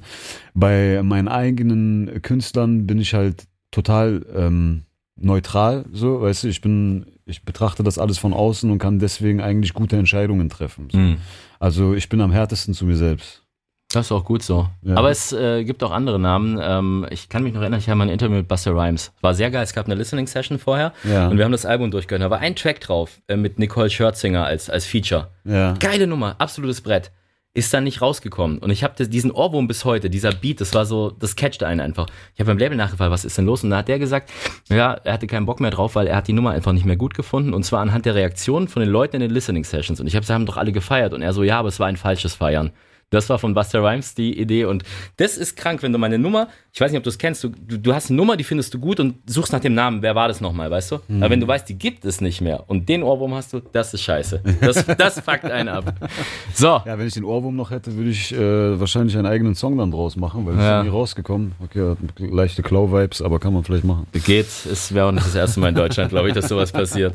[0.55, 4.85] Bei meinen eigenen Künstlern bin ich halt total ähm,
[5.17, 9.41] neutral, so, weißt du, ich bin, ich betrachte das alles von außen und kann deswegen
[9.41, 10.89] eigentlich gute Entscheidungen treffen.
[10.91, 10.99] So.
[10.99, 11.17] Mhm.
[11.59, 13.43] Also ich bin am härtesten zu mir selbst.
[13.91, 14.69] Das ist auch gut so.
[14.83, 14.97] Ja.
[14.97, 16.59] Aber es äh, gibt auch andere Namen.
[16.61, 19.13] Ähm, ich kann mich noch erinnern, ich habe mal ein Interview mit Buster Rhymes.
[19.23, 19.65] War sehr geil.
[19.65, 21.29] Es gab eine Listening-Session vorher ja.
[21.29, 22.23] und wir haben das Album durchgehört.
[22.23, 25.29] Da war ein Track drauf äh, mit Nicole Scherzinger als, als Feature.
[25.45, 25.73] Ja.
[25.81, 27.11] Geile Nummer, absolutes Brett
[27.59, 28.59] ist dann nicht rausgekommen.
[28.59, 31.81] Und ich habe diesen Ohrwurm bis heute, dieser Beat, das war so, das catchte einen
[31.81, 32.07] einfach.
[32.35, 33.65] Ich habe beim Label nachgefragt, was ist denn los?
[33.65, 34.31] Und da hat der gesagt,
[34.69, 36.97] ja, er hatte keinen Bock mehr drauf, weil er hat die Nummer einfach nicht mehr
[36.97, 37.53] gut gefunden.
[37.53, 40.01] Und zwar anhand der Reaktionen von den Leuten in den Listening Sessions.
[40.01, 41.13] Und ich habe sie haben doch alle gefeiert.
[41.13, 42.71] Und er so, ja, aber es war ein falsches Feiern.
[43.11, 44.67] Das war von Buster Rhymes die Idee.
[44.67, 44.83] Und
[45.17, 47.49] das ist krank, wenn du meine Nummer, ich weiß nicht, ob du es kennst, du,
[47.49, 50.29] du, hast eine Nummer, die findest du gut und suchst nach dem Namen, wer war
[50.29, 50.99] das nochmal, weißt du?
[51.09, 51.23] Mhm.
[51.23, 53.95] Aber wenn du weißt, die gibt es nicht mehr und den Ohrwurm hast du, das
[53.95, 54.43] ist scheiße.
[54.61, 55.95] Das, das fuckt einen ab.
[56.53, 56.67] So.
[56.67, 59.91] Ja, wenn ich den Ohrwurm noch hätte, würde ich äh, wahrscheinlich einen eigenen Song dann
[59.91, 60.81] draus machen, weil ja.
[60.81, 61.53] ist nie rausgekommen.
[61.65, 64.07] Okay, leichte Klau-Vibes, aber kann man vielleicht machen.
[64.13, 67.15] Geht, es wäre auch nicht das erste Mal in Deutschland, glaube ich, dass sowas passiert.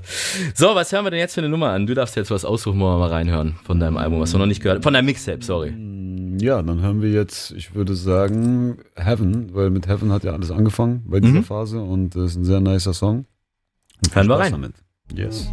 [0.55, 1.85] So, was hören wir denn jetzt für eine Nummer an?
[1.85, 4.45] Du darfst jetzt was aussuchen, wo wir mal reinhören von deinem Album, was du noch
[4.45, 4.83] nicht gehört.
[4.83, 5.73] Von deinem Mixtape, sorry.
[6.39, 10.51] Ja, dann hören wir jetzt, ich würde sagen, Heaven, weil mit Heaven hat ja alles
[10.51, 11.43] angefangen bei dieser mhm.
[11.43, 13.25] Phase und das ist ein sehr nicer Song.
[14.05, 14.51] Viel Hören wir rein.
[14.51, 14.73] Damit.
[15.13, 15.47] Yes.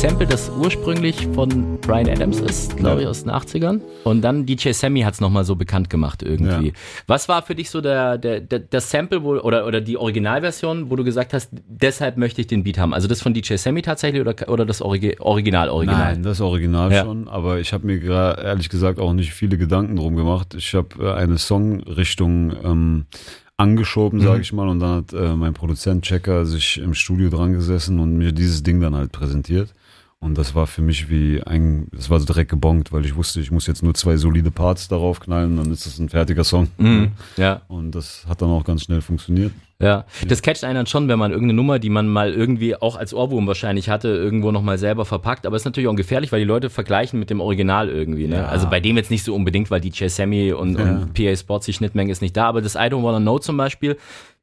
[0.00, 3.82] Sample, das ursprünglich von Brian Adams ist, glaube ich, aus den 80ern.
[4.04, 6.68] Und dann DJ Sammy hat es nochmal so bekannt gemacht irgendwie.
[6.68, 6.72] Ja.
[7.06, 10.88] Was war für dich so der, der, der, das Sample wo, oder, oder die Originalversion,
[10.88, 12.94] wo du gesagt hast, deshalb möchte ich den Beat haben?
[12.94, 16.14] Also das von DJ Sammy tatsächlich oder, oder das Origi Original, Original?
[16.14, 17.04] Nein, das Original Ja.
[17.04, 20.54] schon, aber ich habe mir ehrlich gesagt auch nicht viele Gedanken drum gemacht.
[20.54, 23.04] Ich habe äh, eine Songrichtung ähm,
[23.58, 27.52] angeschoben, sage ich mal, und dann hat äh, mein Produzent Checker sich im Studio dran
[27.52, 29.74] gesessen und mir dieses Ding dann halt präsentiert.
[30.22, 33.40] Und das war für mich wie ein, das war so direkt gebongt, weil ich wusste,
[33.40, 36.68] ich muss jetzt nur zwei solide Parts darauf knallen, dann ist das ein fertiger Song.
[36.76, 37.12] Mhm.
[37.38, 37.62] Ja.
[37.68, 39.50] Und das hat dann auch ganz schnell funktioniert.
[39.80, 42.96] Ja, das catcht einen dann schon, wenn man irgendeine Nummer, die man mal irgendwie auch
[42.96, 45.46] als Ohrwurm wahrscheinlich hatte, irgendwo nochmal selber verpackt.
[45.46, 48.26] Aber ist natürlich auch gefährlich, weil die Leute vergleichen mit dem Original irgendwie.
[48.28, 48.36] Ne?
[48.36, 48.48] Ja.
[48.48, 50.84] Also bei dem jetzt nicht so unbedingt, weil DJ Sammy und, Ja.
[50.84, 52.44] und PA Sports, die Schnittmenge ist nicht da.
[52.46, 53.96] Aber das I Don't Wanna Know zum Beispiel,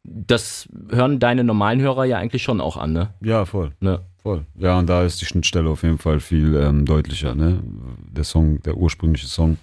[0.04, 3.10] das hören deine normalen Hörer ja eigentlich schon auch an, ne?
[3.22, 3.74] Ja, voll.
[3.80, 4.00] ne?
[4.28, 4.46] Voll.
[4.60, 7.34] Ja, und da ist die Schnittstelle auf jeden Fall viel ähm, deutlicher.
[7.34, 7.64] Ne?
[8.12, 9.56] Der Song, der ursprüngliche Song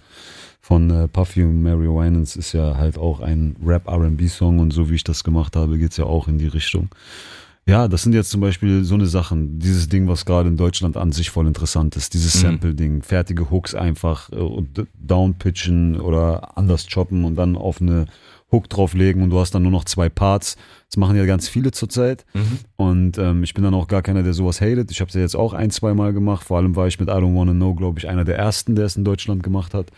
[0.63, 4.95] von äh, Puffy und Mary Winans ist ja halt auch ein Rap-RB-Song und so wie
[4.95, 6.89] ich das gemacht habe, geht's ja auch in die Richtung.
[7.67, 10.97] Ja, das sind jetzt zum Beispiel so eine Sachen, dieses Ding, was gerade in Deutschland
[10.97, 16.87] an sich voll interessant ist, dieses Sample-Ding, fertige Hooks einfach äh, und downpitchen oder anders
[16.91, 18.07] choppen und dann auf eine
[18.55, 20.57] Hook drauflegen und du hast dann nur noch zwei Parts.
[20.89, 22.25] Das machen ja ganz viele zurzeit.
[22.77, 24.91] Und ähm, ich bin dann auch gar keiner, der sowas hatet.
[24.91, 26.47] Ich habe es ja jetzt auch ein, zwei Mal gemacht.
[26.47, 28.85] Vor allem war ich mit I Don't Wanna Know, glaube ich, einer der ersten, der
[28.87, 29.91] es in Deutschland gemacht hat.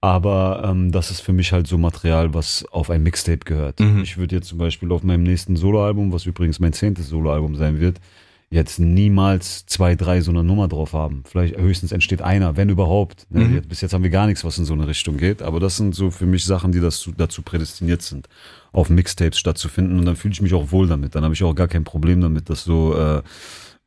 [0.00, 3.80] Aber ähm, das ist für mich halt so Material, was auf ein Mixtape gehört.
[4.02, 7.78] Ich würde jetzt zum Beispiel auf meinem nächsten Soloalbum, was übrigens mein zehntes Soloalbum sein
[7.80, 8.00] wird,
[8.52, 11.24] jetzt niemals zwei, drei so eine Nummer drauf haben.
[11.24, 13.26] Vielleicht höchstens entsteht einer, wenn überhaupt.
[13.30, 13.44] Ne?
[13.44, 13.62] Mhm.
[13.62, 15.40] Bis jetzt haben wir gar nichts, was in so eine Richtung geht.
[15.40, 18.28] Aber das sind so für mich Sachen, die das, dazu prädestiniert sind,
[18.70, 19.98] auf Mixtapes stattzufinden.
[19.98, 21.14] Und dann fühle ich mich auch wohl damit.
[21.14, 23.22] Dann habe ich auch gar kein Problem damit, das so äh,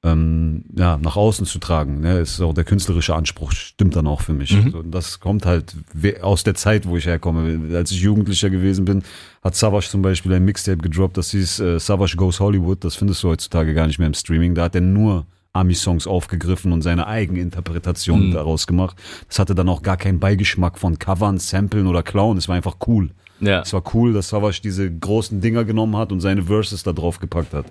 [0.05, 1.99] ähm, ja, nach außen zu tragen.
[1.99, 2.19] Ne?
[2.19, 4.55] Ist auch der künstlerische Anspruch, stimmt dann auch für mich.
[4.55, 4.71] Mhm.
[4.71, 5.75] So, und das kommt halt
[6.21, 7.75] aus der Zeit, wo ich herkomme.
[7.75, 9.03] Als ich Jugendlicher gewesen bin,
[9.43, 12.83] hat Savage zum Beispiel ein Mixtape gedroppt, das hieß äh, Savage Goes Hollywood.
[12.83, 14.53] Das findest du heutzutage gar nicht mehr im Streaming.
[14.53, 18.97] Da hat er nur Ami-Songs aufgegriffen und seine Eigeninterpretation daraus gemacht.
[19.27, 22.37] Das hatte dann auch gar keinen Beigeschmack von Covern, Samplen oder Klauen.
[22.37, 23.09] Es war einfach cool.
[23.39, 23.61] Ja.
[23.61, 27.19] Es war cool, dass Savage diese großen Dinger genommen hat und seine Verses da drauf
[27.19, 27.65] gepackt hat.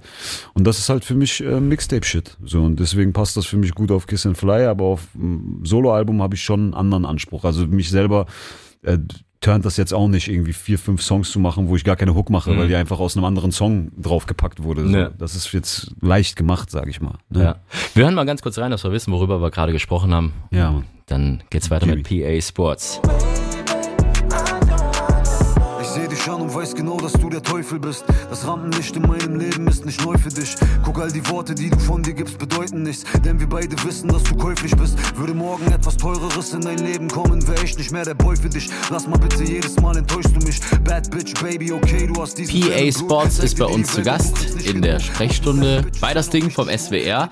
[0.53, 2.37] Und das ist halt für mich äh, Mixtape-Shit.
[2.45, 5.61] So, und deswegen passt das für mich gut auf Kiss and Fly, aber auf ähm,
[5.65, 7.45] Soloalbum habe ich schon einen anderen Anspruch.
[7.45, 8.27] Also mich selber
[8.83, 8.99] äh,
[9.45, 12.15] turnt das jetzt auch nicht, irgendwie vier, fünf Songs zu machen, wo ich gar keine
[12.15, 14.89] Hook mache, weil die einfach aus einem anderen Song draufgepackt wurde.
[14.89, 14.97] So.
[14.97, 15.11] Ja.
[15.11, 17.19] Das ist jetzt leicht gemacht, sag ich mal.
[17.29, 17.43] Ne?
[17.43, 17.57] Ja.
[17.95, 20.33] Wir hören mal ganz kurz rein, dass wir wissen, worüber wir gerade gesprochen haben.
[20.51, 20.83] Ja.
[21.07, 23.03] Dann geht's weiter mit PA Sports.
[26.25, 28.03] Ich seh dich an und weiß genau, dass du der Teufel bist.
[28.31, 30.55] Das Rampenlicht in meinem Leben ist nicht neu für dich.
[30.83, 33.05] Guck, all die Worte, die du von dir gibst, bedeuten nichts.
[33.23, 34.97] Denn wir beide wissen, dass du käuflich bist.
[35.19, 38.49] Würde morgen etwas Teureres in dein Leben kommen, wär ich nicht mehr der Boy für
[38.49, 38.71] dich.
[38.91, 40.61] Lass mal bitte, jedes Mal enttäuschst du mich.
[40.83, 42.91] Bad Bitch, Baby, okay, du hast diesen PA.
[42.91, 44.35] Sports ist bei uns zu Gast
[44.65, 45.01] in der.
[45.01, 47.29] Sprechstunde bei das Ding vom SWR,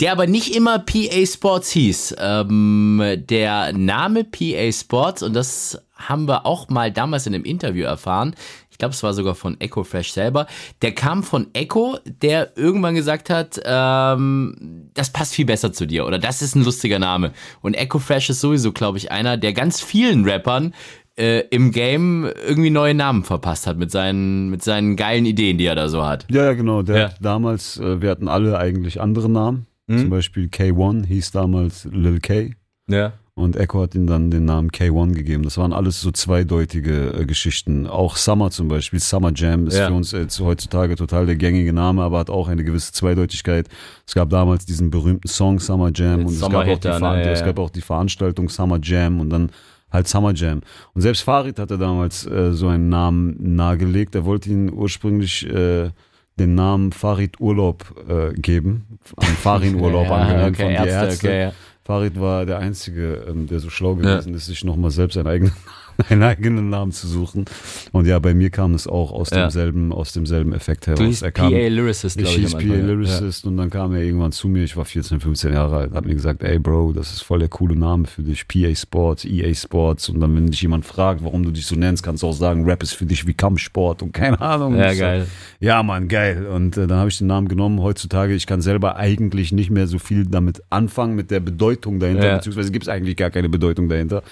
[0.00, 2.16] der aber nicht immer PA Sports hieß.
[2.18, 7.84] Ähm, der Name PA Sports, und das haben wir auch mal damals in einem Interview
[7.84, 8.34] erfahren,
[8.70, 10.46] ich glaube, es war sogar von Echo Fresh selber,
[10.82, 16.04] der kam von Echo, der irgendwann gesagt hat, ähm, das passt viel besser zu dir
[16.06, 17.32] oder das ist ein lustiger Name.
[17.60, 20.74] Und Echo Fresh ist sowieso, glaube ich, einer der ganz vielen Rappern,
[21.16, 25.66] äh, im Game irgendwie neue Namen verpasst hat mit seinen, mit seinen geilen Ideen, die
[25.66, 26.26] er da so hat.
[26.28, 26.82] Ja, ja, genau.
[26.82, 27.04] Der Ja.
[27.10, 29.66] hat damals, äh, wir hatten alle eigentlich andere Namen.
[29.86, 32.54] Zum Beispiel K1 hieß damals Lil K.
[32.88, 33.12] Ja.
[33.36, 35.42] Und Echo hat ihm dann den Namen K1 gegeben.
[35.42, 37.88] Das waren alles so zweideutige äh, Geschichten.
[37.88, 39.88] Auch Summer zum Beispiel, Summer Jam ist Ja.
[39.88, 43.68] für uns jetzt heutzutage total der gängige Name, aber hat auch eine gewisse Zweideutigkeit.
[44.06, 47.00] Es gab damals diesen berühmten Song Summer Jam und es gab, auch Sommerhit die, dann,
[47.00, 49.50] Veran- ja, ja, es gab auch die Veranstaltung Summer Jam und dann
[49.90, 50.60] halt Summer Jam.
[50.94, 54.14] Und selbst Farid hatte damals äh, so einen Namen nahegelegt.
[54.14, 55.90] Er wollte ihn ursprünglich äh,
[56.38, 61.06] den Namen Farid Urlaub äh, geben, an Farin Urlaub Ja, angelehnt okay, von die Ärzte,
[61.06, 61.26] Ärzte.
[61.26, 61.52] okay, ja.
[61.84, 65.52] Farid war der Einzige, ähm, der so schlau gewesen ist, sich nochmal selbst einen eigenen
[66.08, 67.44] einen eigenen Namen zu suchen.
[67.92, 69.42] Und ja, bei mir kam es auch aus Ja.
[69.42, 70.98] demselben, aus demselben Effekt heraus.
[71.00, 72.42] Du hießt er kam, PA Lyricist, ich glaube ich.
[72.44, 72.84] hieß PA Anfang, ja.
[72.86, 76.04] Lyricist und dann kam er irgendwann zu mir, ich war 14, 15 Jahre alt, hat
[76.04, 79.54] mir gesagt, ey Bro, das ist voll der coole Name für dich, PA Sports, EA
[79.54, 82.32] Sports und dann, wenn dich jemand fragt, warum du dich so nennst, kannst du auch
[82.32, 84.76] sagen, Rap ist für dich wie Kampfsport und keine Ahnung.
[84.76, 85.26] Ja, geil.
[85.60, 86.46] Ja, Mann, geil.
[86.46, 87.80] Und äh, dann habe ich den Namen genommen.
[87.80, 92.26] Heutzutage, ich kann selber eigentlich nicht mehr so viel damit anfangen, mit der Bedeutung dahinter,
[92.26, 92.36] Ja.
[92.36, 94.22] beziehungsweise gibt es eigentlich gar keine Bedeutung dahinter.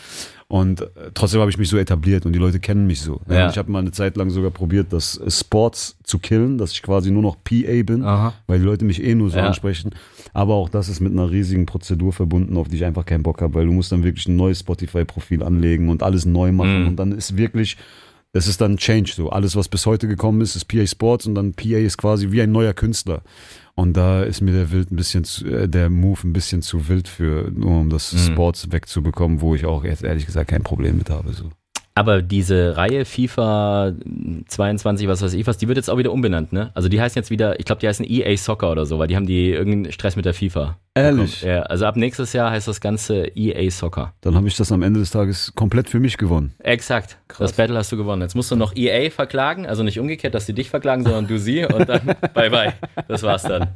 [0.52, 3.22] Und äh, trotzdem habe ich mich so etabliert und die Leute kennen mich so.
[3.26, 3.34] Ja.
[3.36, 3.48] Ja.
[3.48, 6.82] Ich habe mal eine Zeit lang sogar probiert, das äh, Sports zu killen, dass ich
[6.82, 8.34] quasi nur noch PA bin, Aha.
[8.46, 9.46] weil die Leute mich eh nur so Ja.
[9.46, 9.92] ansprechen.
[10.34, 13.40] Aber auch das ist mit einer riesigen Prozedur verbunden, auf die ich einfach keinen Bock
[13.40, 16.82] habe, weil du musst dann wirklich ein neues Spotify-Profil anlegen und alles neu machen.
[16.82, 16.88] Mhm.
[16.88, 17.78] Und dann ist wirklich,
[18.34, 19.30] es ist dann Change so.
[19.30, 22.42] Alles, was bis heute gekommen ist, ist PA Sports und dann PA ist quasi wie
[22.42, 23.22] ein neuer Künstler.
[23.74, 26.88] Und da ist mir der Wild ein bisschen zu, äh, der Move ein bisschen zu
[26.88, 28.18] wild für, nur um das Mhm.
[28.18, 31.32] Sports wegzubekommen, wo ich auch jetzt ehrlich gesagt kein Problem mit habe.
[31.32, 31.50] So.
[31.94, 33.92] Aber diese Reihe FIFA
[34.48, 36.70] 22, was weiß ich was, die wird jetzt auch wieder umbenannt, ne?
[36.74, 39.16] Also die heißen jetzt wieder, ich glaube, die heißen EA Soccer oder so, weil die
[39.16, 40.78] haben die irgendeinen Stress mit der FIFA.
[40.94, 41.42] Ehrlich?
[41.42, 44.14] Ja, also ab nächstes Jahr heißt das Ganze EA Soccer.
[44.22, 46.54] Dann habe ich das am Ende des Tages komplett für mich gewonnen.
[46.58, 47.18] Exakt.
[47.38, 48.22] Das Battle hast du gewonnen.
[48.22, 51.38] Jetzt musst du noch EA verklagen, also nicht umgekehrt, dass sie dich verklagen, sondern du
[51.38, 52.72] sie und dann bye bye.
[53.08, 53.68] Das war's dann.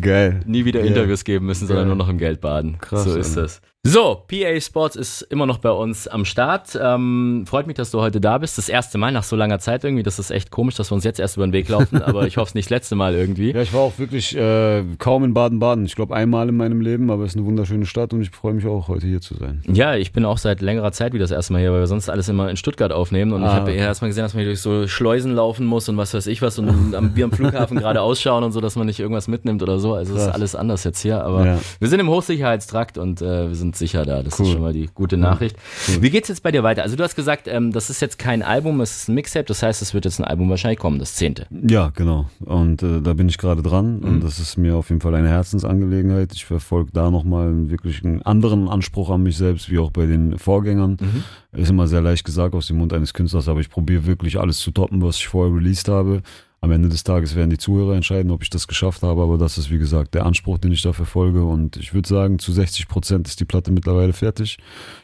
[0.00, 0.40] Geil.
[0.46, 0.80] Nie wieder.
[0.80, 1.96] Interviews geben müssen, sondern Geil.
[1.96, 2.78] nur noch im Geld baden.
[2.78, 3.52] Krass, so ist Alter.
[3.86, 6.78] So, PA Sports ist immer noch bei uns am Start.
[6.78, 8.58] Ähm, freut mich, dass du heute da bist.
[8.58, 10.02] Das erste Mal nach so langer Zeit irgendwie.
[10.02, 12.36] Das ist echt komisch, dass wir uns jetzt erst über den Weg laufen, aber ich
[12.36, 13.52] hoffe es nicht das letzte Mal irgendwie.
[13.52, 15.86] Ja, ich war auch wirklich äh, kaum in Baden-Baden.
[15.86, 18.52] Ich glaube einmal in meinem Leben, aber es ist eine wunderschöne Stadt und ich freue
[18.52, 19.62] mich auch, heute hier zu sein.
[19.66, 22.10] Ja, ich bin auch seit längerer Zeit wieder das erste Mal hier, weil wir sonst
[22.10, 23.32] alles immer in Stuttgart aufnehmen.
[23.32, 23.78] Und ich Ah, habe okay.
[23.78, 26.42] eher erstmal gesehen, dass man hier durch so Schleusen laufen muss und was weiß ich
[26.42, 29.62] was und am, wie am Flughafen gerade ausschauen und so, dass man nicht irgendwas mitnimmt
[29.62, 29.94] oder so.
[29.94, 31.24] Also es ist alles anders jetzt hier.
[31.24, 31.58] Aber Ja.
[31.78, 34.22] wir sind im Hochsicherheitstrakt und äh, wir sind sicher da.
[34.22, 34.46] Das Cool.
[34.46, 35.56] ist schon mal die gute Nachricht.
[36.00, 36.82] Wie geht's jetzt bei dir weiter?
[36.82, 39.44] Also du hast gesagt, ähm, das ist jetzt kein Album, es ist ein Mixtape.
[39.46, 41.46] Das heißt, es wird jetzt ein Album wahrscheinlich kommen, das zehnte.
[41.50, 42.26] Ja, genau.
[42.44, 44.04] Und äh, da bin ich gerade dran Mhm.
[44.04, 46.32] und das ist mir auf jeden Fall eine Herzensangelegenheit.
[46.34, 50.06] Ich verfolge da nochmal einen wirklich einen anderen Anspruch an mich selbst, wie auch bei
[50.06, 50.96] den Vorgängern.
[51.00, 51.24] Mhm.
[51.60, 54.58] Ist immer sehr leicht gesagt aus dem Mund eines Künstlers, aber ich probiere wirklich alles
[54.58, 56.22] zu toppen, was ich vorher released habe.
[56.62, 59.56] Am Ende des Tages werden die Zuhörer entscheiden, ob ich das geschafft habe, aber das
[59.56, 62.86] ist wie gesagt der Anspruch, den ich da verfolge und ich würde sagen, zu 60
[62.86, 64.58] Prozent ist die Platte mittlerweile fertig.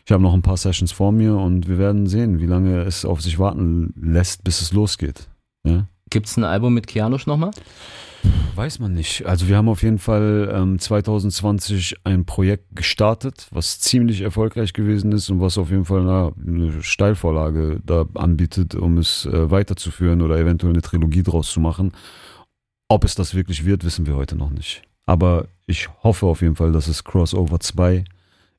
[0.05, 3.07] Ich habe noch ein paar Sessions vor mir und wir werden sehen, wie lange es
[3.07, 5.29] auf sich warten lässt, bis es losgeht.
[5.65, 5.87] Ja?
[6.11, 7.51] Gibt's ein Album mit Kianusch nochmal?
[8.55, 9.27] Weiß man nicht.
[9.27, 15.13] Also wir haben auf jeden Fall ähm, 2020 ein Projekt gestartet, was ziemlich erfolgreich gewesen
[15.13, 20.23] ist und was auf jeden Fall na, eine Steilvorlage da anbietet, um es äh, weiterzuführen
[20.23, 21.93] oder eventuell eine Trilogie draus zu machen.
[22.89, 24.83] Ob es das wirklich wird, wissen wir heute noch nicht.
[25.05, 28.05] Aber ich hoffe auf jeden Fall, dass es Crossover 2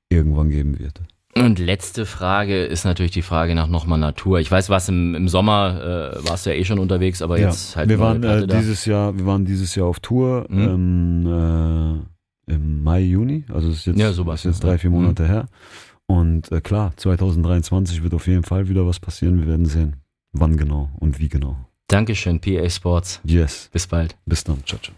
[0.09, 1.01] irgendwann geben wird.
[1.45, 4.39] Und letzte Frage ist natürlich die Frage nach nochmal Natur.
[4.39, 7.75] Ich weiß, was im, im Sommer äh, warst du ja eh schon unterwegs, aber jetzt
[7.75, 8.59] halt wir waren äh, da.
[8.59, 11.25] dieses Jahr, wir waren dieses Jahr auf Tour ähm,
[12.47, 14.69] äh, im Mai, Juni, also es ist jetzt, Ja, sowas, ist jetzt ja.
[14.69, 14.95] drei, vier Mhm.
[14.97, 15.47] Monate her.
[16.05, 19.39] Und äh, klar, 2023 wird auf jeden Fall wieder was passieren.
[19.39, 19.97] Wir werden sehen,
[20.31, 21.57] wann genau und wie genau.
[21.89, 23.19] Dankeschön, PA Sports.
[23.25, 24.15] Yes, Bis bald.
[24.25, 24.95] bis dann, ciao, ciao.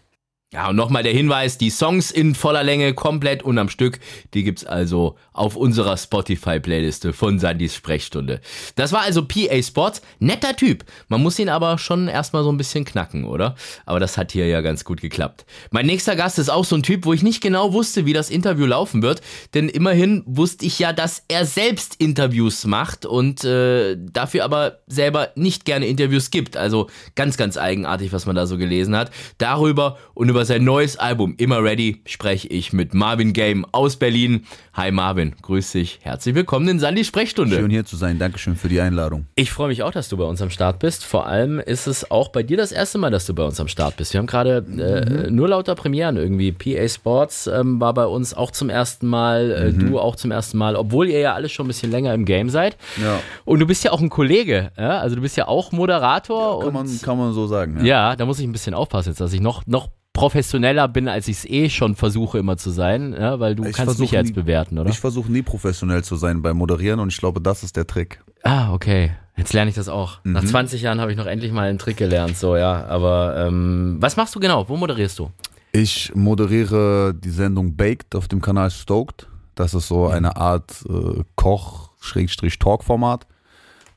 [0.52, 4.00] Ja, und nochmal der Hinweis, die Songs in voller Länge, komplett und am Stück,
[4.34, 8.42] die gibt's also auf unserer Spotify-Playliste von Sandys Sprechstunde.
[8.76, 10.02] Das war also PA Sports.
[10.18, 10.86] Netter Typ.
[11.08, 13.54] Man muss ihn aber schon erstmal so ein bisschen knacken, oder?
[13.86, 15.46] Aber das hat hier ja ganz gut geklappt.
[15.70, 18.32] Mein nächster Gast ist auch so ein Typ, wo ich nicht genau wusste, wie das
[18.32, 19.22] Interview laufen wird,
[19.54, 25.30] denn immerhin wusste ich ja, dass er selbst Interviews macht und äh, dafür aber selber
[25.36, 26.58] nicht gerne Interviews gibt.
[26.58, 29.12] Also ganz, ganz eigenartig, was man da so gelesen hat.
[29.38, 34.46] Darüber und über sein neues Album Immer Ready spreche ich mit Marvin Game aus Berlin.
[34.74, 36.00] Hi Marvin, grüß dich.
[36.02, 37.58] Herzlich willkommen in Sandy Sprechstunde.
[37.58, 38.20] Schön hier zu sein.
[38.20, 39.26] Dankeschön für die Einladung.
[39.36, 41.04] Ich freue mich auch, dass du bei uns am Start bist.
[41.04, 43.68] Vor allem ist es auch bei dir das erste Mal, dass du bei uns am
[43.68, 44.14] Start bist.
[44.14, 46.52] Wir haben gerade äh, nur lauter Premieren irgendwie.
[46.52, 50.58] PA Sports ähm, war bei uns auch zum ersten Mal, äh, du auch zum ersten
[50.58, 52.78] Mal, obwohl ihr ja alle schon ein bisschen länger im Game seid.
[53.02, 53.20] Ja.
[53.46, 55.00] Und du bist ja auch ein Kollege, ja?
[55.00, 56.60] also du bist ja auch Moderator.
[56.60, 57.86] Kann und man, kann man so sagen.
[57.86, 61.28] ja, da muss ich ein bisschen aufpassen jetzt, dass ich noch, noch professioneller bin, als
[61.28, 63.40] ich es eh schon versuche immer zu sein, ja?
[63.40, 64.90] weil du Ich kannst mich jetzt bewerten, oder?
[64.90, 68.22] Ich versuche nie professionell zu sein beim Moderieren und ich glaube, das ist der Trick.
[68.44, 69.12] Ah, okay.
[69.38, 70.20] Jetzt lerne ich das auch.
[70.26, 72.86] Nach 20 Jahren habe ich noch endlich mal einen Trick gelernt, so ja.
[72.88, 74.68] Aber ähm, was machst du genau?
[74.68, 75.32] Wo moderierst du?
[75.72, 79.28] Ich moderiere die Sendung Baked auf dem Kanal Stoked.
[79.56, 83.28] Das ist so eine Art äh, Koch-Talk-Format.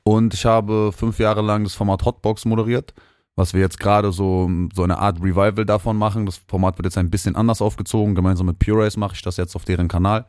[0.05, 2.94] Und ich habe fünf Jahre lang das Format Hotbox moderiert,
[3.35, 6.27] was wir jetzt gerade so, so eine Art Revival davon machen.
[6.27, 8.14] Das Format wird jetzt ein bisschen anders aufgezogen.
[8.14, 10.27] Gemeinsam mit Pure Race mache ich das jetzt auf deren Kanal,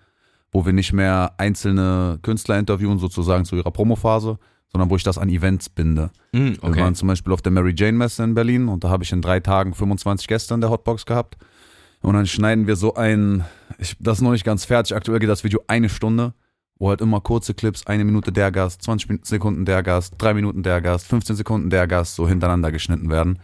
[0.52, 4.38] wo wir nicht mehr einzelne Künstler interviewen, sozusagen zu ihrer Promophase,
[4.72, 6.12] sondern wo ich das an Events binde.
[6.34, 9.04] Hm, Wir waren zum Beispiel auf der Mary Jane Messe in Berlin und da habe
[9.04, 11.38] ich in drei Tagen 25 Gäste in der Hotbox gehabt.
[12.02, 13.46] Und dann schneiden wir so ein,
[13.78, 16.34] ich, das ist noch nicht ganz fertig, aktuell geht das Video eine Stunde,
[16.84, 20.34] wo halt immer kurze Clips, eine Minute der Gast, 20 Min- Sekunden der Gast, drei
[20.34, 23.40] Minuten der Gast, 15 Sekunden der Gast, so hintereinander geschnitten werden.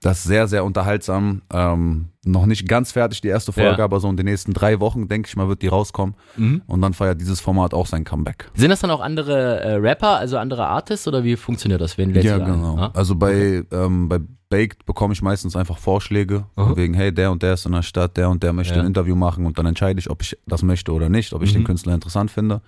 [0.00, 1.42] Das ist sehr, sehr unterhaltsam.
[1.52, 3.84] Ähm, noch nicht ganz fertig, die erste Folge, Ja.
[3.84, 6.14] aber so in den nächsten drei Wochen, denke ich mal, wird die rauskommen.
[6.36, 6.62] Mhm.
[6.68, 8.48] Und dann feiert dieses Format auch sein Comeback.
[8.54, 11.98] Sind das dann auch andere äh, Rapper, also andere Artists oder wie funktioniert das?
[11.98, 12.76] Wen Ja, genau.
[12.76, 12.90] Ah?
[12.94, 17.42] Also bei, ähm, bei Baked bekomme ich meistens einfach Vorschläge, von wegen, hey, der und
[17.42, 18.82] der ist in der Stadt, der und der möchte Ja.
[18.82, 21.50] ein Interview machen und dann entscheide ich, ob ich das möchte oder nicht, ob ich
[21.54, 21.60] Mhm.
[21.60, 22.60] den Künstler interessant finde.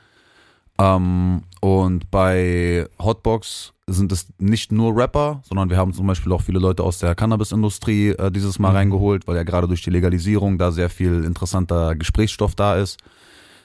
[0.78, 6.42] Ähm, und bei Hotbox sind es nicht nur Rapper, sondern wir haben zum Beispiel auch
[6.42, 8.76] viele Leute aus der Cannabis-Industrie äh, dieses Mal Mhm.
[8.76, 12.98] reingeholt, weil ja gerade durch die Legalisierung da sehr viel interessanter Gesprächsstoff da ist.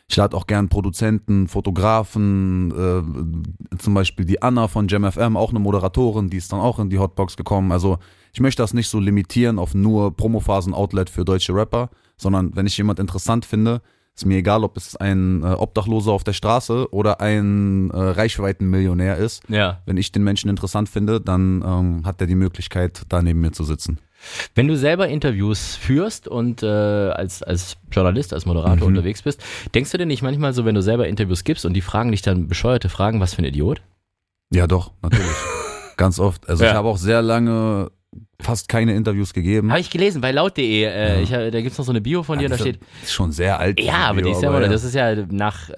[0.08, 5.60] Ich lade auch gern Produzenten, Fotografen, äh, zum Beispiel die Anna von JamFM, auch eine
[5.60, 7.72] Moderatorin, die ist dann auch in die Hotbox gekommen.
[7.72, 7.98] Also
[8.34, 12.78] ich möchte das nicht so limitieren auf nur Promophasen-Outlet für deutsche Rapper, sondern wenn ich
[12.78, 13.82] jemand interessant finde,
[14.22, 19.18] ist mir egal, ob es ein äh, Obdachloser auf der Straße oder ein äh, Reichweitenmillionär
[19.18, 19.44] ist.
[19.50, 19.82] Ja.
[19.86, 23.52] Wenn ich den Menschen interessant finde, dann ähm, hat er die Möglichkeit, da neben mir
[23.52, 24.00] zu sitzen.
[24.54, 28.96] Wenn du selber Interviews führst und äh, als, als Journalist, als Moderator Mhm.
[28.98, 31.82] unterwegs bist, denkst du dir nicht manchmal so, wenn du selber Interviews gibst und die
[31.82, 33.82] fragen dich dann bescheuerte Fragen, was für ein Idiot?
[34.54, 35.26] Ja, doch, natürlich.
[35.98, 36.48] Ganz oft.
[36.48, 36.70] Also Ja.
[36.72, 37.92] ich habe auch sehr lange
[38.42, 39.70] fast keine Interviews gegeben.
[39.72, 40.84] Habe ich gelesen bei laut.de.
[40.84, 41.22] Äh, Ja.
[41.22, 42.80] ich, hab- da gibt's noch so eine Bio von dir, Ja, da das steht.
[43.04, 43.80] Ist schon sehr alt.
[43.80, 45.74] Ja, aber die ist ja, aber mal, das ist ja nach äh,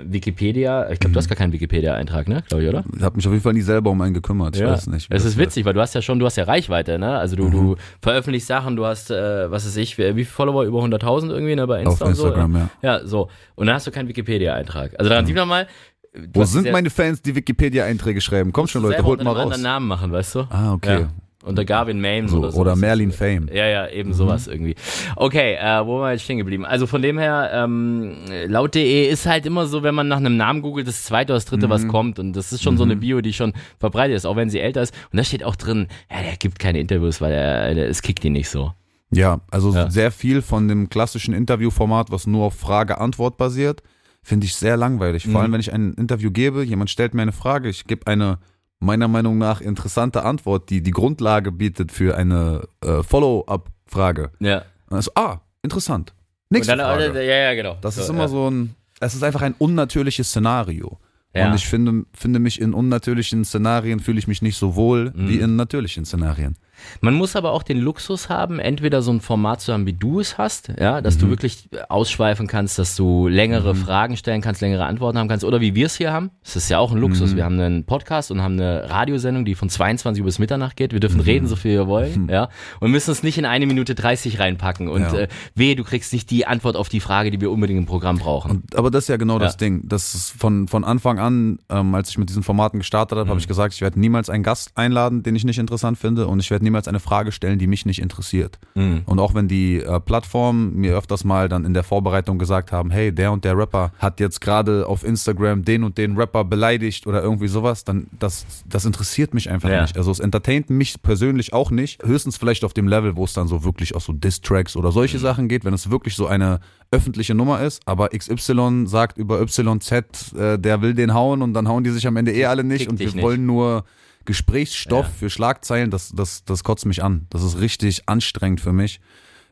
[0.00, 0.90] äh, Wikipedia.
[0.90, 2.42] Ich glaube, du hast gar keinen Wikipedia-Eintrag, ne?
[2.48, 2.84] Glaube ich, oder?
[2.96, 4.56] Ich habe mich auf jeden Fall nie selber um einen gekümmert.
[4.56, 4.70] Ich ja.
[4.70, 5.06] weiß nicht.
[5.10, 7.18] Es das ist witzig, weil du hast ja schon, du hast ja Reichweite, ne?
[7.18, 10.64] Also du, du veröffentlichst Sachen, du hast, äh, was weiß ich, wie wie viele Follower?
[10.64, 11.66] Über 100.000 irgendwie, ne?
[11.66, 12.26] Bei Auf Insta und so.
[12.26, 12.68] Instagram, ja.
[12.82, 13.28] Ja, so.
[13.54, 14.92] Und dann hast du keinen Wikipedia-Eintrag.
[14.98, 15.66] Also daran sieht man mal.
[16.14, 18.52] du Wo sind ja- meine Fans, die Wikipedia-Einträge schreiben?
[18.52, 19.42] Kommt schon, Leute, holt mal raus.
[19.44, 20.40] anderen Namen machen, weißt du?
[20.50, 21.00] Ah, okay.
[21.02, 21.08] Ja.
[21.44, 22.58] Unter Garvin Mames So, oder so.
[22.58, 23.48] oder Merlin Fame.
[23.52, 24.74] Ja, ja, eben sowas irgendwie.
[25.14, 26.66] Okay, äh, wo wir jetzt stehen geblieben?
[26.66, 28.16] Also von dem her, ähm,
[28.48, 31.44] laut.de ist halt immer so, wenn man nach einem Namen googelt, das zweite oder das
[31.44, 31.70] dritte, Mhm.
[31.70, 32.18] was kommt.
[32.18, 34.82] Und das ist schon so eine Bio, die schon verbreitet ist, auch wenn sie älter
[34.82, 34.92] ist.
[35.12, 38.32] Und da steht auch drin, ja, der gibt keine Interviews, weil er, es kickt ihn
[38.32, 38.72] nicht so.
[39.12, 39.88] Ja, also Ja.
[39.90, 43.82] sehr viel von dem klassischen Interviewformat, was nur auf Frage-Antwort basiert,
[44.24, 45.22] finde ich sehr langweilig.
[45.22, 45.36] Vor Mhm.
[45.36, 48.38] allem, wenn ich ein Interview gebe, jemand stellt mir eine Frage, ich gebe eine
[48.80, 54.30] meiner Meinung nach interessante Antwort, die die Grundlage bietet für eine äh, Follow-up-Frage.
[54.40, 54.58] Ja.
[54.58, 56.14] Und dann so, ah, interessant.
[56.50, 57.24] Nächste dann, Frage.
[57.24, 57.76] Ja, ja, genau.
[57.80, 58.28] Das ist So, immer ja.
[58.28, 60.98] so ein, es ist einfach ein unnatürliches Szenario.
[61.34, 61.48] Ja.
[61.48, 65.28] Und ich finde, finde mich in unnatürlichen Szenarien fühle ich mich nicht so wohl Mhm.
[65.28, 66.56] wie in natürlichen Szenarien.
[67.00, 70.20] Man muss aber auch den Luxus haben, entweder so ein Format zu haben, wie du
[70.20, 74.84] es hast, ja, dass du wirklich ausschweifen kannst, dass du längere Fragen stellen kannst, längere
[74.86, 76.30] Antworten haben kannst, oder wie wir es hier haben.
[76.42, 77.36] Das ist ja auch ein Luxus.
[77.36, 80.92] Wir haben einen Podcast und haben eine Radiosendung, die von 22 Uhr bis Mitternacht geht.
[80.92, 82.48] Wir dürfen reden, so viel wir wollen, ja,
[82.80, 84.88] und müssen uns nicht in eine Minute 30 reinpacken.
[84.88, 85.14] Und Ja.
[85.14, 88.18] äh, wehe, du kriegst nicht die Antwort auf die Frage, die wir unbedingt im Programm
[88.18, 88.50] brauchen.
[88.50, 89.58] Und, aber das ist ja genau das Ja.
[89.58, 89.82] Ding.
[89.88, 93.30] Das ist von, von Anfang an, ähm, als ich mit diesen Formaten gestartet habe, Mhm.
[93.30, 96.40] habe ich gesagt, ich werde niemals einen Gast einladen, den ich nicht interessant finde und
[96.40, 98.58] ich werde niemals eine Frage stellen, die mich nicht interessiert.
[98.74, 99.02] Mhm.
[99.06, 102.90] Und auch wenn die äh, Plattformen mir öfters mal dann in der Vorbereitung gesagt haben,
[102.90, 107.06] hey, der und der Rapper hat jetzt gerade auf Instagram den und den Rapper beleidigt
[107.06, 109.82] oder irgendwie sowas, dann das, das interessiert mich einfach Ja.
[109.82, 109.96] nicht.
[109.96, 112.02] Also es entertaint mich persönlich auch nicht.
[112.04, 115.16] Höchstens vielleicht auf dem Level, wo es dann so wirklich auch so Diss-Tracks oder solche
[115.18, 115.22] Mhm.
[115.22, 119.92] Sachen geht, wenn es wirklich so eine öffentliche Nummer ist, aber XY sagt über YZ,
[120.36, 122.80] äh, der will den hauen und dann hauen die sich am Ende eh alle nicht
[122.80, 123.22] Kickt und wir nicht.
[123.22, 123.84] wollen nur
[124.28, 125.12] Gesprächsstoff Ja.
[125.12, 127.26] für Schlagzeilen, das, das, das kotzt mich an.
[127.30, 129.00] Das ist richtig anstrengend für mich.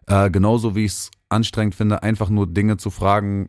[0.07, 3.49] Äh, genauso wie ich es anstrengend finde, einfach nur Dinge zu fragen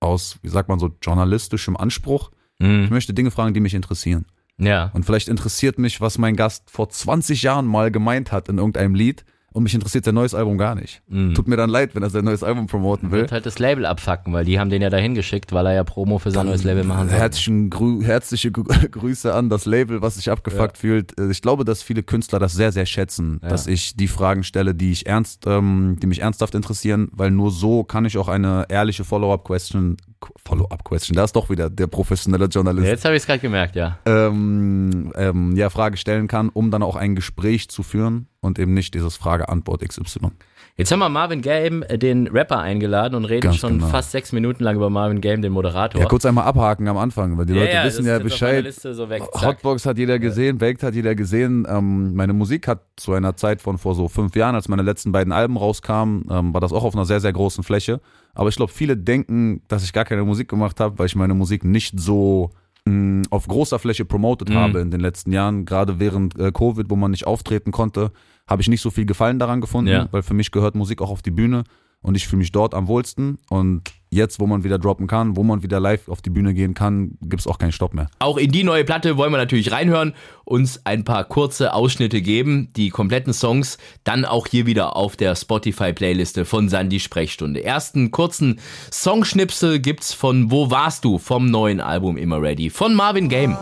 [0.00, 2.30] aus, wie sagt man so, journalistischem Anspruch.
[2.60, 2.86] Ich Mhm.
[2.90, 4.24] möchte Dinge fragen, die mich interessieren.
[4.56, 4.90] Ja.
[4.94, 8.94] Und vielleicht interessiert mich, was mein Gast vor 20 Jahren mal gemeint hat in irgendeinem
[8.94, 9.24] Lied.
[9.50, 11.00] Und mich interessiert sein neues Album gar nicht.
[11.08, 11.32] Mhm.
[11.34, 13.20] Tut mir dann leid, wenn er sein neues Album promoten will.
[13.22, 15.84] Wird halt das Label abfacken, weil die haben den ja dahin geschickt, weil er ja
[15.84, 17.18] Promo für sein neues Label machen soll.
[17.18, 21.18] Herzlichen Grü herzliche Grü Grüße an das Label, was sich abgefuckt fühlt.
[21.18, 23.48] Äh, Ich glaube, dass viele Künstler das sehr, sehr schätzen, Ja.
[23.48, 27.50] dass ich die Fragen stelle, die ich ernst, ähm, die mich ernsthaft interessieren, weil nur
[27.50, 29.96] so kann ich auch eine ehrliche Follow-up-Question,
[30.44, 33.98] Follow-up-Question, da ist doch wieder der professionelle Journalist, Jetzt habe ich es gerade gemerkt, ja.
[34.06, 38.74] ähm, ähm, ja, Frage stellen kann, um dann auch ein Gespräch zu führen und eben
[38.74, 40.30] nicht dieses Frage-Antwort XY.
[40.78, 43.88] Jetzt haben wir Marvin Game, äh, den Rapper, eingeladen und reden Ganz schon genau.
[43.88, 46.00] fast sechs Minuten lang über Marvin Game, den Moderator.
[46.00, 48.62] Ja, kurz einmal abhaken am Anfang, weil die Leute das wissen ja Bescheid.
[48.62, 49.24] Liste so weg.
[49.34, 51.66] Hotbox hat jeder gesehen, Baked hat jeder gesehen.
[51.68, 55.10] Ähm, meine Musik hat zu einer Zeit von vor so fünf Jahren, als meine letzten
[55.10, 58.00] beiden Alben rauskamen, ähm, war das auch auf einer sehr, sehr großen Fläche.
[58.38, 61.34] Aber ich glaube, viele denken, dass ich gar keine Musik gemacht habe, weil ich meine
[61.34, 62.50] Musik nicht so
[62.86, 64.54] mh, auf großer Fläche promotet Mhm.
[64.54, 65.64] habe in den letzten Jahren.
[65.64, 68.12] Gerade während äh, Covid, wo man nicht auftreten konnte,
[68.46, 70.08] habe ich nicht so viel Gefallen daran gefunden, Ja.
[70.12, 71.64] weil für mich gehört Musik auch auf die Bühne
[72.02, 73.38] und ich fühle mich dort am wohlsten.
[73.50, 76.74] Und jetzt, wo man wieder droppen kann, wo man wieder live auf die Bühne gehen
[76.74, 78.08] kann, gibt es auch keinen Stopp mehr.
[78.18, 82.70] Auch in die neue Platte wollen wir natürlich reinhören, uns ein paar kurze Ausschnitte geben,
[82.76, 87.62] die kompletten Songs dann auch hier wieder auf der Spotify-Playliste von Sandy Sprechstunde.
[87.64, 88.60] Ersten kurzen
[88.92, 93.56] Songschnipsel gibt's von Wo warst du vom neuen Album Immer Ready von Marvin Game.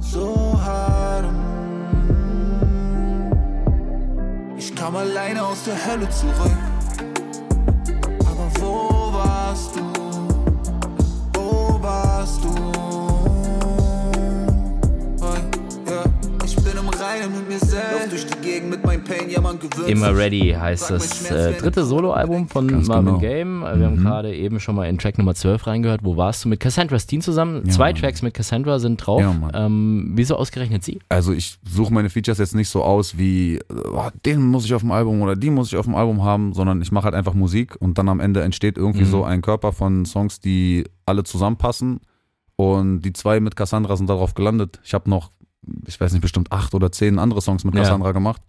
[0.00, 1.26] so hart.
[4.56, 6.52] Ich kam alleine aus der Hölle zurück.
[19.86, 20.16] Immer.
[20.16, 23.18] Ready heißt das äh, dritte Soloalbum von Ganz Marvin genau.
[23.18, 23.60] Game.
[23.62, 26.04] Wir haben gerade eben schon mal in Track Nummer 12 reingehört.
[26.04, 27.62] Wo warst du mit Cassandra Steen zusammen?
[27.66, 28.00] Ja, Zwei Mann.
[28.00, 29.20] Tracks mit Cassandra sind drauf.
[29.20, 29.34] Ja,
[29.66, 31.00] ähm, wieso ausgerechnet sie?
[31.08, 34.74] Also ich suche meine Features jetzt nicht so aus wie, äh, oh, den muss ich
[34.74, 37.14] auf dem Album oder die muss ich auf dem Album haben, sondern ich mache halt
[37.14, 39.10] einfach Musik und dann am Ende entsteht irgendwie Mhm.
[39.10, 42.00] so ein Körper von Songs, die alle zusammenpassen.
[42.56, 44.80] Und die zwei mit Cassandra sind darauf gelandet.
[44.84, 45.30] Ich habe noch,
[45.86, 47.82] ich weiß nicht, bestimmt acht oder zehn andere Songs mit Ja.
[47.82, 48.42] Cassandra gemacht.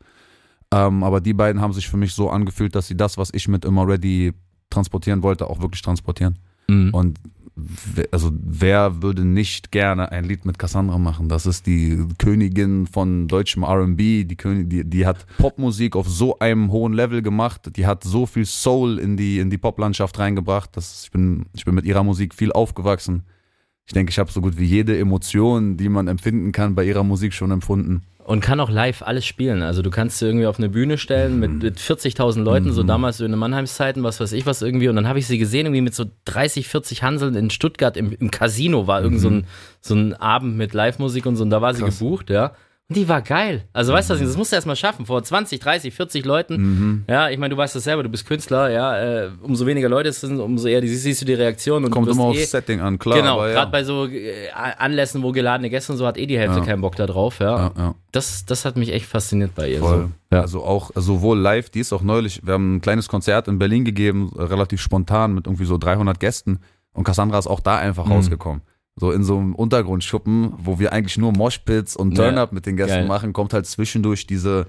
[0.73, 3.47] Ähm, aber die beiden haben sich für mich so angefühlt, dass sie das, was ich
[3.47, 4.33] mit Immer Ready
[4.69, 6.39] transportieren wollte, auch wirklich transportieren.
[6.67, 6.93] Mhm.
[6.93, 7.19] Und
[8.11, 11.27] also wer würde nicht gerne ein Lied mit Cassandra machen?
[11.29, 16.39] Das ist die Königin von deutschem R&B, die, König, die, die hat Popmusik auf so
[16.39, 20.75] einem hohen Level gemacht, die hat so viel Soul in die, in die Poplandschaft reingebracht,
[20.77, 23.23] dass ich bin, ich bin mit ihrer Musik viel aufgewachsen.
[23.87, 27.03] Ich denke, ich habe so gut wie jede Emotion, die man empfinden kann, bei ihrer
[27.03, 28.03] Musik schon empfunden.
[28.23, 29.63] Und kann auch live alles spielen.
[29.63, 33.17] Also du kannst sie irgendwie auf eine Bühne stellen mit, mit 40.000 Leuten, so damals
[33.17, 34.87] so in den Mannheimszeiten, was weiß ich was irgendwie.
[34.87, 38.11] Und dann habe ich sie gesehen irgendwie mit so 30, 40 Hanseln in Stuttgart im,
[38.11, 39.47] im Casino war irgend so, ein,
[39.81, 41.43] so ein Abend mit Live-Musik und so.
[41.43, 42.53] Und da war sie gebucht, ja.
[42.89, 43.63] Und die war geil.
[43.71, 45.05] Also weißt du, das musst du erst mal schaffen.
[45.05, 47.05] Vor 20, 30, 40 Leuten.
[47.07, 48.97] Ja, ich meine, du weißt das selber, du bist Künstler, ja.
[49.23, 51.85] Äh, umso weniger Leute es sind, umso eher die, siehst du die Reaktion.
[51.85, 53.17] Und Kommt immer aufs eh, Setting an, klar.
[53.17, 53.53] Genau, aber ja.
[53.53, 56.65] gerade bei so äh, Anlässen, wo geladene Gäste und so hat eh die Hälfte Ja.
[56.65, 57.71] keinen Bock da drauf, ja.
[57.77, 57.95] ja.
[58.11, 59.79] Das, das hat mich echt fasziniert bei ihr.
[59.79, 60.09] Voll.
[60.29, 60.35] So.
[60.35, 60.41] Ja.
[60.41, 63.85] Also auch sowohl live, die ist auch neulich, wir haben ein kleines Konzert in Berlin
[63.85, 66.59] gegeben, relativ spontan mit irgendwie so 300 Gästen
[66.91, 68.11] und Cassandra ist auch da einfach Mhm.
[68.11, 68.61] rausgekommen.
[68.97, 72.75] So in so einem Untergrundschuppen, wo wir eigentlich nur Moshpits und Ja, Turn-Up mit den
[72.77, 73.07] Gästen geil.
[73.07, 74.67] machen, kommt halt zwischendurch diese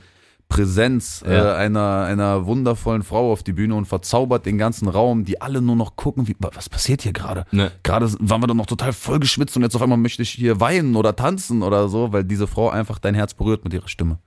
[0.49, 1.55] Präsenz Ja.
[1.55, 5.61] äh, einer, einer wundervollen Frau auf die Bühne und verzaubert den ganzen Raum, die alle
[5.63, 7.47] nur noch gucken, wie, was passiert hier gerade?
[7.53, 7.73] Ne.
[7.83, 10.61] Gerade waren wir doch noch total voll geschwitzt und jetzt auf einmal möchte ich hier
[10.61, 14.19] weinen oder tanzen oder so, weil diese Frau einfach dein Herz berührt mit ihrer Stimme.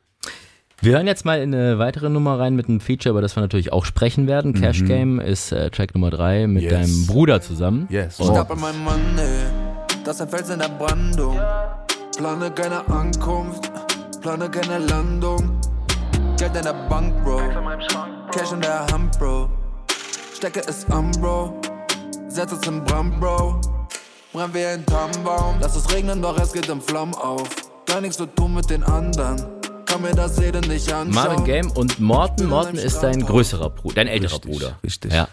[0.82, 3.42] Wir hören jetzt mal in eine weitere Nummer rein mit einem Feature, über das wir
[3.42, 4.54] natürlich auch sprechen werden.
[4.54, 6.72] Cash Game ist äh, Track Nummer 3 mit Yes.
[6.74, 7.88] deinem Bruder zusammen.
[7.90, 8.20] Yes.
[8.20, 8.26] Ich
[10.06, 11.40] Das ein Fels in der Brandung.
[12.18, 13.72] Plane keine Ankunft,
[14.22, 15.60] plane keine Landung.
[16.38, 17.38] Geld in der Bank, Bro.
[18.32, 19.50] Cash in der Hand, Bro.
[20.36, 21.60] Stecke es an, Bro.
[22.28, 23.60] Setz es in Brand, Bro.
[24.34, 25.56] Brenn wie ein Tannenbaum.
[25.62, 27.48] Lass es regnen, doch es geht in Flammen auf.
[27.86, 29.42] Gar nichts zu tun mit den anderen.
[29.86, 31.12] Kann mir das Reden nicht anschauen.
[31.14, 32.48] Marvin Game und Morten.
[32.48, 34.78] Morten ist dein größerer Bruder, dein älterer Richtig, Bruder.
[34.84, 35.14] richtig.
[35.14, 35.28] Ja.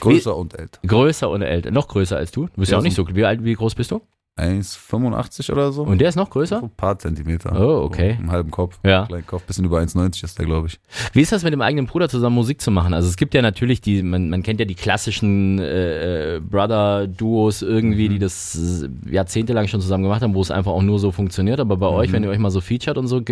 [0.00, 0.78] Größer und älter.
[0.86, 1.70] Größer und älter.
[1.70, 2.46] Noch größer als du.
[2.46, 3.14] Du bist ja, Ja, auch nicht so- so.
[3.14, 4.00] Wie alt, wie groß bist du?
[4.38, 5.82] 1,85 oder so.
[5.82, 6.62] Und der ist noch größer?
[6.62, 7.52] ein paar Zentimeter.
[7.58, 8.12] Oh, okay.
[8.14, 8.78] So Einen halben Kopf.
[8.84, 9.06] Ja.
[9.06, 9.42] Kleinen Kopf.
[9.44, 10.78] Bisschen über 1,90 ist der, glaube ich.
[11.12, 12.92] Wie ist das mit dem eigenen Bruder zusammen Musik zu machen?
[12.94, 18.08] Also es gibt ja natürlich die, man, man kennt ja die klassischen äh, Brother-Duos irgendwie,
[18.08, 18.12] Mhm.
[18.12, 21.58] die das äh, jahrzehntelang schon zusammen gemacht haben, wo es einfach auch nur so funktioniert.
[21.60, 23.22] Aber bei euch, wenn ihr euch mal so featured und so,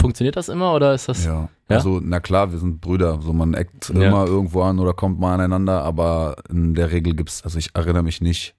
[0.00, 1.26] funktioniert das immer oder ist das?
[1.26, 1.32] Mhm.
[1.32, 1.48] Ja.
[1.68, 1.76] Ja?
[1.76, 3.20] Also, na klar, wir sind Brüder.
[3.22, 4.08] So, man eckt Ja.
[4.08, 5.84] immer irgendwo an oder kommt mal aneinander.
[5.84, 8.54] Aber in der Regel gibt's, also ich erinnere mich nicht,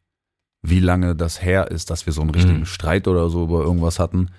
[0.62, 2.66] wie lange das her ist, dass wir so einen richtigen Mhm.
[2.66, 4.30] Streit oder so über irgendwas hatten.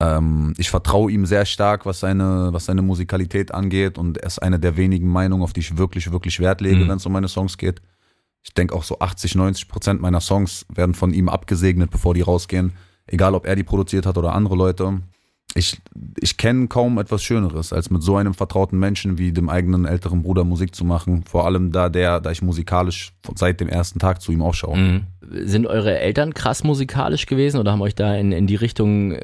[0.00, 4.38] Ähm, ich vertraue ihm sehr stark, was seine, was seine Musikalität angeht und er ist
[4.40, 6.88] eine der wenigen Meinungen, auf die ich wirklich, wirklich Wert lege, Mhm.
[6.88, 7.80] wenn es um meine Songs geht.
[8.42, 12.20] Ich denke auch so 80, 90 Prozent meiner Songs werden von ihm abgesegnet, bevor die
[12.20, 12.72] rausgehen.
[13.06, 15.00] Egal, ob er die produziert hat oder andere Leute.
[15.56, 15.80] Ich,
[16.20, 20.22] ich kenne kaum etwas Schöneres, als mit so einem vertrauten Menschen wie dem eigenen älteren
[20.22, 21.24] Bruder Musik zu machen.
[21.24, 24.76] Vor allem da der, da ich musikalisch seit dem ersten Tag zu ihm aufschaue.
[24.76, 25.04] Mhm.
[25.30, 29.16] Sind eure Eltern krass musikalisch gewesen oder haben euch da in, in die Richtung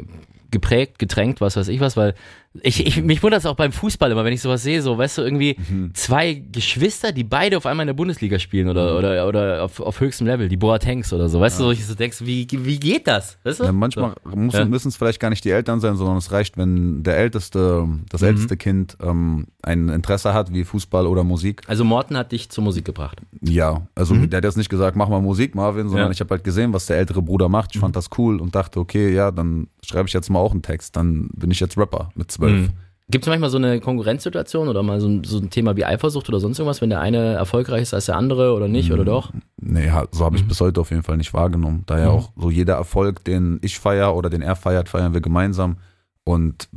[0.50, 1.96] geprägt, gedrängt, was weiß ich was?
[1.96, 2.14] Weil
[2.60, 5.18] Ich, ich, mich wundert es auch beim Fußball immer, wenn ich sowas sehe, so, weißt
[5.18, 5.94] du, irgendwie Mhm.
[5.94, 10.00] zwei Geschwister, die beide auf einmal in der Bundesliga spielen oder, oder, oder auf, auf
[10.00, 13.06] höchstem Level, die Boatengs oder so, weißt du, so, ich so denkst, wie, wie geht
[13.06, 13.38] das?
[13.44, 13.64] Weißt du?
[13.64, 14.66] Ja, manchmal muss, Ja.
[14.66, 18.20] müssen es vielleicht gar nicht die Eltern sein, sondern es reicht, wenn der älteste, das
[18.20, 18.26] Mhm.
[18.28, 21.62] älteste Kind ähm, ein Interesse hat, wie Fußball oder Musik.
[21.68, 23.18] Also Morten hat dich zur Musik gebracht.
[23.40, 26.10] Ja, also der hat jetzt nicht gesagt, mach mal Musik, Marvin, sondern Mhm.
[26.10, 26.12] Ja.
[26.12, 27.70] ich habe halt gesehen, was der ältere Bruder macht.
[27.74, 30.62] Ich fand das cool und dachte, okay, ja, dann schreibe ich jetzt mal auch einen
[30.62, 30.96] Text.
[30.96, 32.70] Dann bin ich jetzt Rapper mit zwölf.
[33.10, 36.28] Gibt es manchmal so eine Konkurrenzsituation oder mal so ein, so ein Thema wie Eifersucht
[36.30, 38.94] oder sonst irgendwas, wenn der eine erfolgreich ist als der andere oder nicht Mhm.
[38.94, 39.32] oder doch?
[39.60, 40.24] Nee, so Mhm.
[40.24, 41.82] habe ich bis heute auf jeden Fall nicht wahrgenommen.
[41.86, 45.76] Daher auch so jeder Erfolg, den ich feiere oder den er feiert, feiern wir gemeinsam.
[46.24, 46.68] Und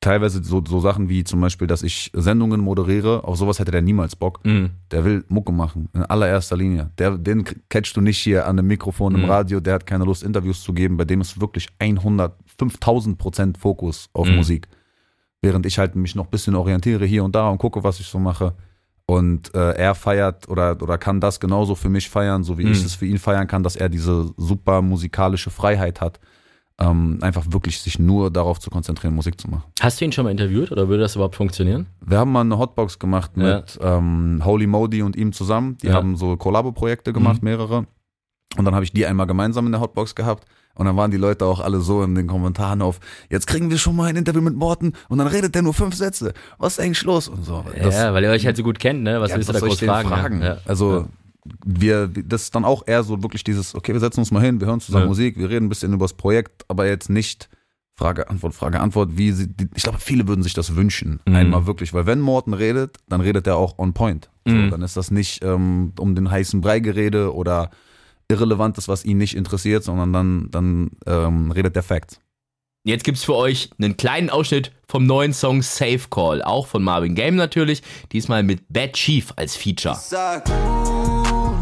[0.00, 3.82] teilweise so, so Sachen wie zum Beispiel, dass ich Sendungen moderiere, auf sowas hätte der
[3.82, 4.40] niemals Bock.
[4.44, 4.70] Mhm.
[4.92, 6.90] Der will Mucke machen, in allererster Linie.
[6.96, 9.30] Der, den catchst du nicht hier an einem Mikrofon im Mhm.
[9.30, 10.96] Radio, der hat keine Lust, Interviews zu geben.
[10.96, 14.36] Bei dem ist wirklich 100, 5000 Prozent Fokus auf Mhm.
[14.36, 14.68] Musik.
[15.42, 18.06] Während ich halt mich noch ein bisschen orientiere hier und da und gucke, was ich
[18.06, 18.54] so mache.
[19.08, 22.72] Und äh, er feiert oder, oder kann das genauso für mich feiern, so wie Mhm.
[22.72, 26.18] ich es für ihn feiern kann, dass er diese super musikalische Freiheit hat,
[26.78, 29.62] ähm, einfach wirklich sich nur darauf zu konzentrieren, Musik zu machen.
[29.80, 31.86] Hast du ihn schon mal interviewt oder würde das überhaupt funktionieren?
[32.04, 33.58] Wir haben mal eine Hotbox gemacht Ja.
[33.58, 35.78] mit ähm, Holy Modi und ihm zusammen.
[35.82, 35.94] Die Ja.
[35.94, 37.86] haben so Kollabo-Projekte gemacht, mehrere.
[38.58, 40.46] Und dann habe ich die einmal gemeinsam in der Hotbox gehabt.
[40.76, 43.00] Und dann waren die Leute auch alle so in den Kommentaren auf,
[43.30, 45.94] jetzt kriegen wir schon mal ein Interview mit Morten und dann redet der nur fünf
[45.94, 46.32] Sätze.
[46.58, 47.28] Was ist eigentlich los?
[47.28, 47.64] Und so.
[47.76, 49.20] ja, weil ihr euch halt so gut kennt, ne?
[49.20, 50.40] Was ja, willst du da groß ich den fragen?
[50.42, 50.46] Ja.
[50.46, 50.58] Ja.
[50.66, 51.06] Also
[51.64, 54.60] wir, das ist dann auch eher so wirklich dieses, okay, wir setzen uns mal hin,
[54.60, 55.08] wir hören zusammen Ja.
[55.08, 57.48] Musik, wir reden ein bisschen über das Projekt, aber jetzt nicht
[57.98, 61.34] Frage, Antwort, Frage, Antwort, wie sie, ich glaube, viele würden sich das wünschen, Mhm.
[61.36, 64.28] einmal wirklich, weil wenn Morten redet, dann redet er auch on point.
[64.44, 64.70] So, Mhm.
[64.70, 67.70] Dann ist das nicht ähm, um den heißen Brei gerede oder
[68.28, 72.20] Irrelevantes, was ihn nicht interessiert, sondern dann, dann ähm, redet der Facts.
[72.84, 77.16] Jetzt gibt's für euch einen kleinen Ausschnitt vom neuen Song Safe Call, auch von Marvin
[77.16, 79.96] Game natürlich, diesmal mit Bad Chief als Feature.
[79.96, 81.60] Sag, Bruder,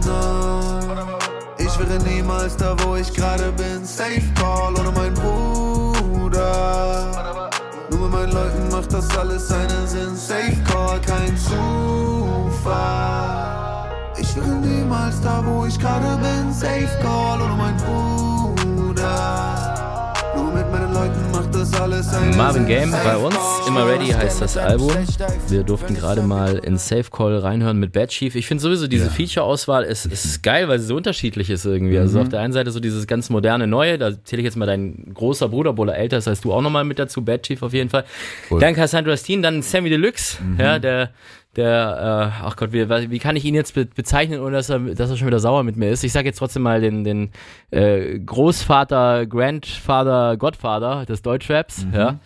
[1.57, 3.83] ich wäre niemals da, wo ich gerade bin.
[3.87, 6.45] Safe Call ohne mein Bruder.
[7.91, 10.15] Nur mit meinen Leuten macht das alles seinen Sinn.
[10.15, 13.34] Safe Call, kein Zufall.
[14.37, 16.53] Ich wäre niemals da, wo ich gerade bin.
[16.53, 19.75] Safe Call ohne mein Bruder.
[20.35, 22.67] Nur mit meinen Leuten macht das alles seinen Marvin.
[22.67, 24.91] Game bei uns, Call, immer ready heißt das Album.
[25.47, 28.35] Wir durften gerade mal in Safe Call reinhören mit Bad Chief.
[28.35, 31.97] Ich finde sowieso diese Feature-Auswahl ist, ist geil, weil sie so unterschiedlich ist irgendwie.
[31.97, 34.67] Also auf der einen Seite so dieses ganz moderne Neue, da zähle ich jetzt mal
[34.67, 37.63] dein großer Bruder, obwohl er älter ist als du auch nochmal mit dazu, Bad Chief
[37.63, 38.05] auf jeden Fall.
[38.49, 38.59] Voll.
[38.59, 41.11] Dann Cassandra Steen, dann Sammy Deluxe, ja, der
[41.57, 44.79] der, äh, ach Gott, wie, wie kann ich ihn jetzt be bezeichnen, ohne dass er,
[44.79, 46.05] dass er schon wieder sauer mit mir ist?
[46.05, 47.31] Ich sage jetzt trotzdem mal den, den
[47.71, 51.87] äh, Großvater, Grandfather, Godfather des Deutschraps.
[51.93, 52.19] Ja.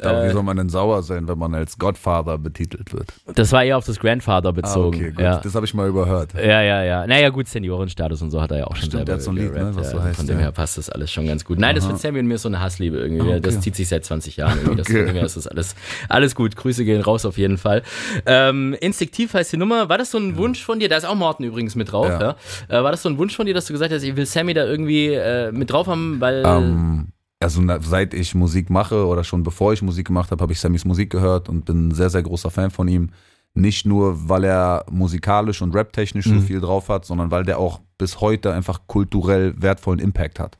[0.00, 3.12] Aber Äh, wie soll man denn sauer sein, wenn man als Godfather betitelt wird?
[3.34, 4.96] das war eher auf das Grandfather bezogen.
[4.96, 5.20] Ah, okay, gut.
[5.20, 5.36] Ja.
[5.38, 6.34] Das habe ich mal überhört.
[6.34, 7.06] Ja, ja, ja.
[7.06, 9.30] Naja, gut, Seniorenstatus und so hat er ja auch schon Stimmt, selber der hat so
[9.30, 10.04] ein Lied, ne, was so ja.
[10.04, 10.44] heißt, Von dem ja.
[10.44, 11.58] her passt das alles schon ganz gut.
[11.58, 13.22] Nein, das mit Sammy und mir ist so eine Hassliebe irgendwie.
[13.26, 13.40] Ah, okay.
[13.40, 14.76] Das zieht sich seit 20 Jahren irgendwie.
[14.76, 14.98] Das, Okay.
[14.98, 15.74] Von dem her ist das alles,
[16.08, 16.54] alles gut.
[16.54, 17.82] Grüße gehen raus auf jeden Fall.
[18.24, 19.88] Ähm, Instinktiv heißt die Nummer.
[19.88, 20.88] War das so ein Wunsch von dir?
[20.88, 22.08] Da ist auch Morten übrigens mit drauf.
[22.08, 22.20] Ja.
[22.20, 22.36] Ja.
[22.68, 24.54] Äh, war das so ein Wunsch von dir, dass du gesagt hast, ich will Sammy
[24.54, 26.42] da irgendwie äh, mit drauf haben, weil...
[26.46, 27.08] Ähm,
[27.38, 30.84] also seit ich Musik mache oder schon bevor ich Musik gemacht habe, habe ich Sammys
[30.84, 33.10] Musik gehört und bin ein sehr, sehr großer Fan von ihm.
[33.52, 36.40] Nicht nur, weil er musikalisch und raptechnisch Mhm.
[36.40, 40.58] so viel drauf hat, sondern weil der auch bis heute einfach kulturell wertvollen Impact hat.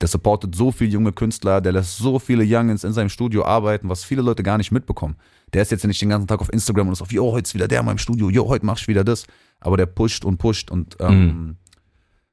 [0.00, 3.88] Der supportet so viele junge Künstler, der lässt so viele Youngins in seinem Studio arbeiten,
[3.88, 5.16] was viele Leute gar nicht mitbekommen.
[5.54, 7.46] Der ist jetzt ja nicht den ganzen Tag auf Instagram und ist auf, jo, heute
[7.46, 9.24] ist wieder der in meinem Studio, jo, heute mach ich wieder das.
[9.60, 11.56] Aber der pusht und pusht und ähm,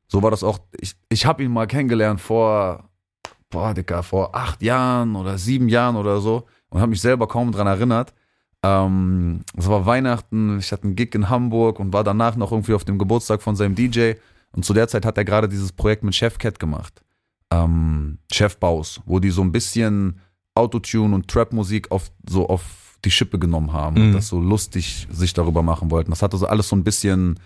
[0.08, 0.60] so war das auch.
[0.80, 2.90] Ich, ich habe ihn mal kennengelernt vor,
[3.50, 7.52] boah, Dicker, vor acht Jahren oder sieben Jahren oder so und habe mich selber kaum
[7.52, 8.14] dran erinnert.
[8.64, 12.74] Ähm, es war Weihnachten, ich hatte einen Gig in Hamburg und war danach noch irgendwie
[12.74, 14.14] auf dem Geburtstag von seinem DJ.
[14.52, 17.04] Und zu der Zeit hat er gerade dieses Projekt mit Chef Cat gemacht.
[17.52, 20.20] Ähm, Chef Baus, wo die so ein bisschen
[20.56, 24.08] Autotune und Trap-Musik auf, so auf die Schippe genommen haben Mhm.
[24.08, 26.12] und das so lustig sich darüber machen wollten.
[26.12, 27.40] Das hatte so alles so ein bisschen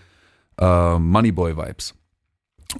[0.58, 1.94] äh, Moneyboy-Vibes.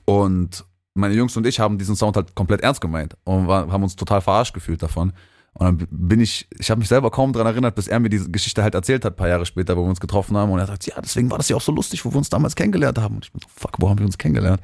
[0.05, 0.65] Und
[0.95, 3.97] meine Jungs und ich haben diesen Sound halt komplett ernst gemeint und war, haben uns
[3.97, 5.13] total verarscht gefühlt davon.
[5.55, 8.31] Und dann bin ich, ich habe mich selber kaum dran erinnert, bis er mir diese
[8.31, 10.51] Geschichte halt erzählt hat, ein paar Jahre später, wo wir uns getroffen haben.
[10.53, 12.57] Und er sagt, ja, deswegen war das ja auch so lustig, wo wir uns damals
[12.57, 13.17] kennengelernt haben.
[13.17, 14.61] Und ich bin so, fuck, wo haben wir uns kennengelernt?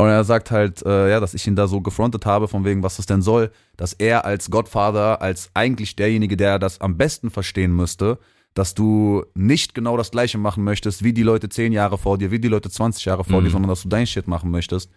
[0.00, 2.84] Und er sagt halt, äh, ja, dass ich ihn da so gefrontet habe, von wegen,
[2.84, 7.30] was das denn soll, dass er als Godfather, als eigentlich derjenige, der das am besten
[7.30, 8.18] verstehen müsste,
[8.54, 12.30] dass du nicht genau das Gleiche machen möchtest, wie die Leute 10 Jahre vor dir,
[12.30, 13.44] wie die Leute 20 Jahre vor Mhm.
[13.46, 14.90] dir, sondern dass du dein Shit machen möchtest.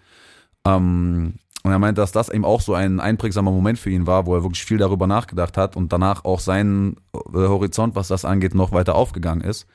[0.65, 1.33] Ähm,
[1.63, 4.33] Und er meinte, dass das eben auch so ein einprägsamer Moment für ihn war, wo
[4.35, 8.55] er wirklich viel darüber nachgedacht hat und danach auch sein äh, Horizont, was das angeht,
[8.55, 9.67] noch weiter aufgegangen ist.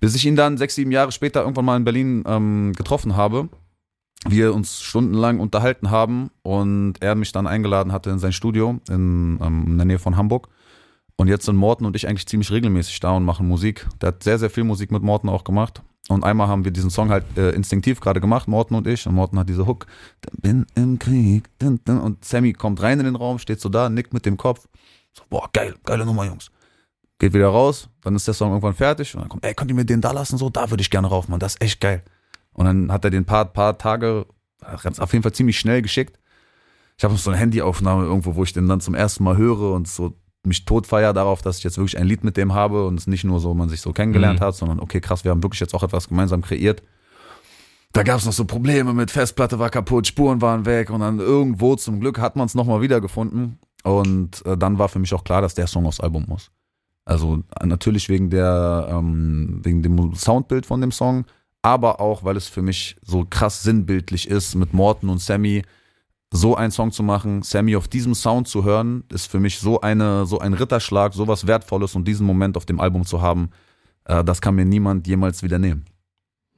[0.00, 3.48] Bis ich ihn dann sechs, sieben Jahre später irgendwann mal in Berlin ähm, getroffen habe,
[4.26, 9.38] wir uns stundenlang unterhalten haben und er mich dann eingeladen hatte in sein Studio in,
[9.42, 10.48] ähm, in der Nähe von Hamburg.
[11.16, 13.86] Und jetzt sind Morten und ich eigentlich ziemlich regelmäßig da und machen Musik.
[14.00, 15.82] Der hat sehr, sehr viel Musik mit Morten auch gemacht.
[16.08, 19.06] Und einmal haben wir diesen Song halt äh, instinktiv gerade gemacht, Morten und ich.
[19.06, 19.86] Und Morten hat diese Hook.
[20.32, 21.48] Bin im Krieg.
[21.62, 24.66] Und Sammy kommt rein in den Raum, steht so da, nickt mit dem Kopf.
[25.12, 26.50] So, boah, geil, geile Nummer, Jungs.
[27.18, 29.14] Geht wieder raus, dann ist der Song irgendwann fertig.
[29.14, 30.36] Und dann kommt, ey, könnt ihr mir den da lassen?
[30.36, 31.38] So, da würde ich gerne rauf, man.
[31.38, 32.02] Das ist echt geil.
[32.54, 34.26] Und dann hat er den paar, paar Tage,
[34.62, 36.18] auf jeden Fall ziemlich schnell geschickt.
[36.96, 39.72] Ich habe noch so eine Handyaufnahme irgendwo, wo ich den dann zum ersten Mal höre
[39.72, 40.14] und so
[40.46, 43.24] mich totfeier darauf, dass ich jetzt wirklich ein Lied mit dem habe und es nicht
[43.24, 44.44] nur so, man sich so kennengelernt Mhm.
[44.44, 46.82] hat, sondern okay, krass, wir haben wirklich jetzt auch etwas gemeinsam kreiert.
[47.92, 51.18] Da gab es noch so Probleme mit Festplatte war kaputt, Spuren waren weg und dann
[51.20, 53.58] irgendwo zum Glück hat man es nochmal wiedergefunden.
[53.84, 56.50] Und äh, dann war für mich auch klar, dass der Song aufs Album muss.
[57.04, 61.24] Also natürlich wegen der, ähm, wegen dem Soundbild von dem Song,
[61.64, 65.62] aber auch, weil es für mich so krass sinnbildlich ist, mit Morten und Sammy
[66.30, 69.80] so einen Song zu machen, Sammy auf diesem Sound zu hören, ist für mich so
[69.80, 73.48] eine, so ein Ritterschlag, so was Wertvolles und diesen Moment auf dem Album zu haben,
[74.04, 75.86] äh, das kann mir niemand jemals wieder nehmen.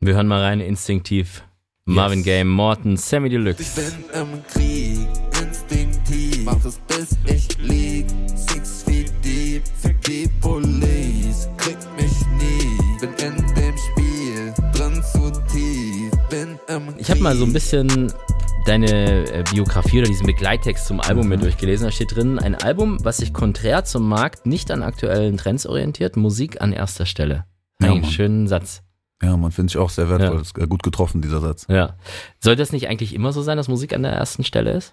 [0.00, 1.44] Wir hören mal rein, instinktiv.
[1.84, 3.62] Marvin Gaye, Morton, Sammy Deluxe.
[3.62, 5.09] Ich bin im Krieg,
[5.40, 8.07] instinktiv, mach es bis ich lieg.
[8.34, 12.98] Six feet deep, fick die Police, krieg mich nie.
[13.00, 13.45] Bin in
[16.99, 18.12] Ich habe mal so ein bisschen
[18.66, 21.29] deine äh, Biografie oder diesen Begleittext zum Album Mhm.
[21.31, 21.87] mir durchgelesen.
[21.87, 26.16] Da steht drin, ein Album, was sich konträr zum Markt nicht an aktuellen Trends orientiert,
[26.16, 27.45] Musik an erster Stelle.
[27.81, 28.83] Ja, Einen schönen Satz.
[29.22, 30.43] Ja, man finde ich auch sehr wertvoll.
[30.57, 30.62] Ja.
[30.64, 31.66] Äh, gut getroffen, dieser Satz.
[31.68, 31.97] Ja.
[32.41, 34.93] Sollte das nicht eigentlich immer so sein, dass Musik an der ersten Stelle ist?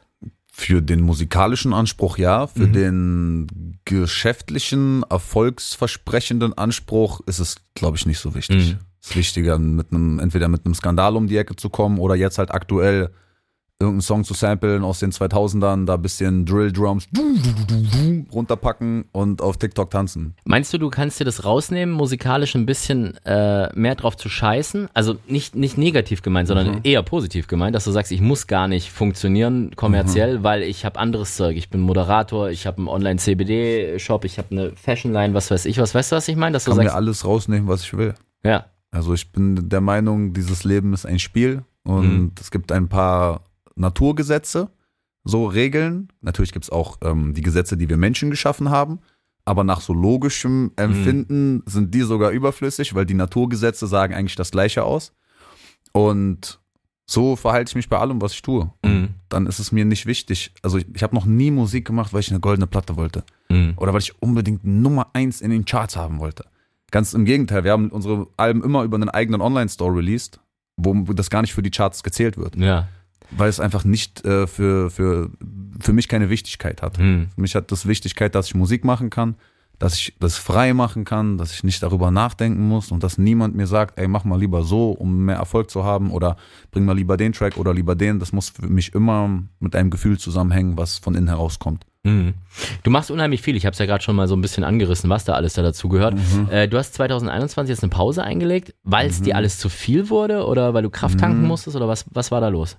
[0.52, 2.74] Für den musikalischen Anspruch ja, für Mhm.
[2.74, 8.74] den geschäftlichen, erfolgsversprechenden Anspruch ist es, glaube ich, nicht so wichtig.
[8.74, 8.80] Mhm.
[9.04, 12.16] Es ist wichtiger, mit einem, entweder mit einem Skandal um die Ecke zu kommen oder
[12.16, 13.10] jetzt halt aktuell
[13.80, 17.06] irgendeinen Song zu samplen aus den 2000ern, da ein bisschen Drill Drums
[18.32, 20.36] runterpacken und auf TikTok tanzen.
[20.45, 24.88] Meinst du, du kannst dir das rausnehmen, musikalisch ein bisschen äh, mehr drauf zu scheißen?
[24.93, 26.80] Also nicht, nicht negativ gemeint, sondern Mhm.
[26.84, 30.43] eher positiv gemeint, dass du sagst, ich muss gar nicht funktionieren kommerziell, Mhm.
[30.43, 31.58] weil ich habe anderes Zeug.
[31.58, 35.93] Ich bin Moderator, ich habe einen Online-CBD-Shop, ich habe eine Fashion-Line, was weiß ich was.
[35.93, 36.58] Weißt du, was ich meine?
[36.58, 38.14] Du kann mir sagst, alles rausnehmen, was ich will.
[38.45, 42.32] ja, Also ich bin der Meinung, dieses Leben ist ein Spiel und Mhm.
[42.39, 43.41] es gibt ein paar
[43.76, 44.70] Naturgesetze,
[45.24, 46.10] so Regeln.
[46.22, 49.00] Natürlich gibt es auch ähm, die Gesetze, die wir Menschen geschaffen haben,
[49.46, 54.52] aber nach so logischem Empfinden sind die sogar überflüssig, weil die Naturgesetze sagen eigentlich das
[54.52, 55.12] Gleiche aus.
[55.91, 56.60] Und
[57.06, 58.72] so verhalte ich mich bei allem, was ich tue.
[58.86, 59.10] Mhm.
[59.30, 60.54] Dann ist es mir nicht wichtig.
[60.62, 63.74] Also ich, ich habe noch nie Musik gemacht, weil ich eine goldene Platte wollte Mhm.
[63.78, 66.46] oder weil ich unbedingt Nummer eins in den Charts haben wollte.
[66.94, 70.39] Ganz im Gegenteil, wir haben unsere Alben immer über einen eigenen Online-Store released,
[70.78, 72.88] wo das gar nicht für die Charts gezählt wird, ja.
[73.32, 75.32] weil es einfach nicht äh, für, für,
[75.80, 77.00] für mich keine Wichtigkeit hat.
[77.00, 77.30] Mhm.
[77.34, 79.38] Für mich hat das Wichtigkeit, dass ich Musik machen kann,
[79.80, 83.56] dass ich das frei machen kann, dass ich nicht darüber nachdenken muss und dass niemand
[83.56, 86.38] mir sagt, ey, mach mal lieber so, um mehr Erfolg zu haben oder
[86.70, 88.20] bring mal lieber den Track oder lieber den.
[88.20, 91.88] Das muss für mich immer mit einem Gefühl zusammenhängen, was von innen herauskommt.
[92.04, 92.34] Mhm.
[92.84, 93.56] Du machst unheimlich viel.
[93.56, 95.62] Ich habe es ja gerade schon mal so ein bisschen angerissen, was da alles da
[95.62, 96.16] dazu gehört.
[96.16, 96.49] Mhm.
[96.51, 100.45] Äh, du hast 2021 jetzt eine Pause eingelegt, weil es dir alles zu viel wurde
[100.45, 101.47] oder weil du Kraft tanken Mhm.
[101.47, 102.78] musstest oder was, was war da los?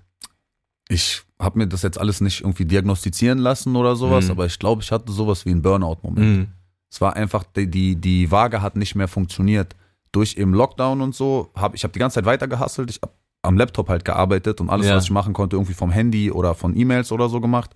[0.90, 4.32] ich habe mir das jetzt alles nicht irgendwie diagnostizieren lassen oder sowas, Mhm.
[4.32, 6.18] aber ich glaube, ich hatte sowas wie einen Burnout-Moment.
[6.38, 6.46] Mhm.
[6.90, 9.74] Es war einfach, die, die, die Waage hat nicht mehr funktioniert.
[10.12, 13.12] Durch eben Lockdown und so, hab, ich habe die ganze Zeit weiter gehustelt, ich habe
[13.40, 14.94] am Laptop halt gearbeitet und alles, Ja.
[14.96, 17.70] was ich machen konnte, irgendwie vom Handy oder von E-Mails oder so gemacht.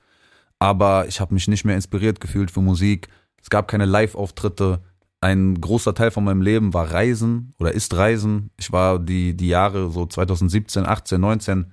[0.59, 3.09] Aber ich habe mich nicht mehr inspiriert gefühlt für Musik.
[3.41, 4.81] Es gab keine Live-Auftritte.
[5.21, 8.51] Ein großer Teil von meinem Leben war Reisen oder ist Reisen.
[8.57, 11.73] Ich war die, die Jahre so 2017, 18, 19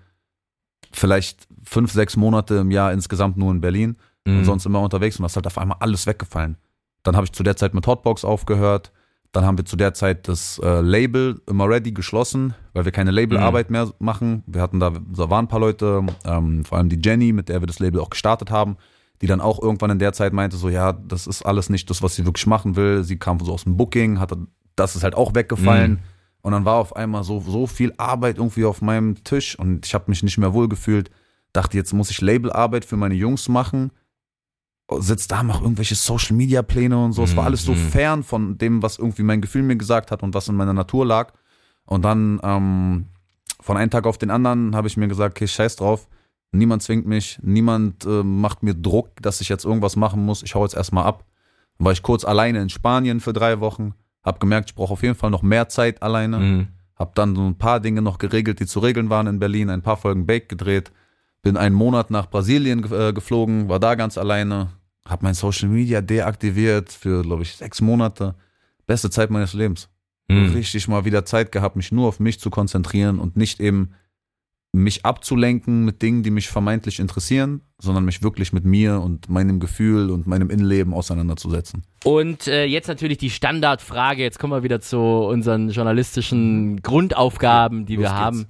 [0.92, 4.40] vielleicht fünf, sechs Monate im Jahr insgesamt nur in Berlin Mhm.
[4.40, 6.58] und sonst immer unterwegs und das ist halt auf einmal alles weggefallen.
[7.04, 8.92] Dann habe ich zu der Zeit mit Hotbox aufgehört.
[9.36, 13.12] Dann haben wir zu der Zeit das äh, Label immer ready geschlossen, weil wir keine
[13.12, 14.44] Labelarbeit mehr machen.
[14.48, 17.62] Wir hatten da, da waren ein paar Leute, ähm, vor allem die Jenny, mit der
[17.62, 18.78] wir das Label auch gestartet haben,
[19.22, 22.02] die dann auch irgendwann in der Zeit meinte, so ja, das ist alles nicht das,
[22.02, 23.04] was sie wirklich machen will.
[23.04, 24.38] Sie kam so aus dem Booking, hatte,
[24.78, 25.92] das ist halt auch weggefallen.
[25.92, 26.00] Mhm.
[26.42, 29.94] Und dann war auf einmal so, so viel Arbeit irgendwie auf meinem Tisch und ich
[29.94, 31.12] habe mich nicht mehr wohl gefühlt.
[31.52, 33.92] Dachte, jetzt muss ich Labelarbeit für meine Jungs machen.
[35.00, 37.24] Sitzt da, mach irgendwelche Social Media Pläne und so.
[37.24, 37.78] Es war alles so Mhm.
[37.78, 41.06] fern von dem, was irgendwie mein Gefühl mir gesagt hat und was in meiner Natur
[41.06, 41.34] lag.
[41.86, 43.06] Und dann ähm,
[43.60, 46.08] von einem Tag auf den anderen habe ich mir gesagt, okay, scheiß drauf.
[46.52, 50.44] Niemand zwingt mich, niemand äh, macht mir Druck, dass ich jetzt irgendwas machen muss.
[50.44, 51.26] Ich hau jetzt erstmal ab.
[51.78, 55.04] Dann war ich kurz alleine in Spanien für drei Wochen, hab gemerkt, ich brauche auf
[55.04, 56.38] jeden Fall noch mehr Zeit alleine.
[56.40, 56.68] Mhm.
[56.96, 59.82] Hab dann so ein paar Dinge noch geregelt, die zu regeln waren in Berlin, ein
[59.82, 60.92] paar Folgen Bake gedreht.
[61.46, 64.70] Bin einen Monat nach Brasilien ge- äh, geflogen, war da ganz alleine.
[65.08, 68.34] Hab mein Social Media deaktiviert für, glaube ich, sechs Monate.
[68.88, 69.88] Beste Zeit meines Lebens.
[70.28, 70.54] Mhm.
[70.54, 73.92] Richtig mal wieder Zeit gehabt, mich nur auf mich zu konzentrieren und nicht eben
[74.74, 79.60] mich abzulenken mit Dingen, die mich vermeintlich interessieren, sondern mich wirklich mit mir und meinem
[79.60, 81.84] Gefühl und meinem Innenleben auseinanderzusetzen.
[82.04, 84.24] Und äh, jetzt natürlich die Standardfrage.
[84.24, 88.20] Jetzt kommen wir wieder zu unseren journalistischen Grundaufgaben, die Los wir geht's.
[88.20, 88.46] haben.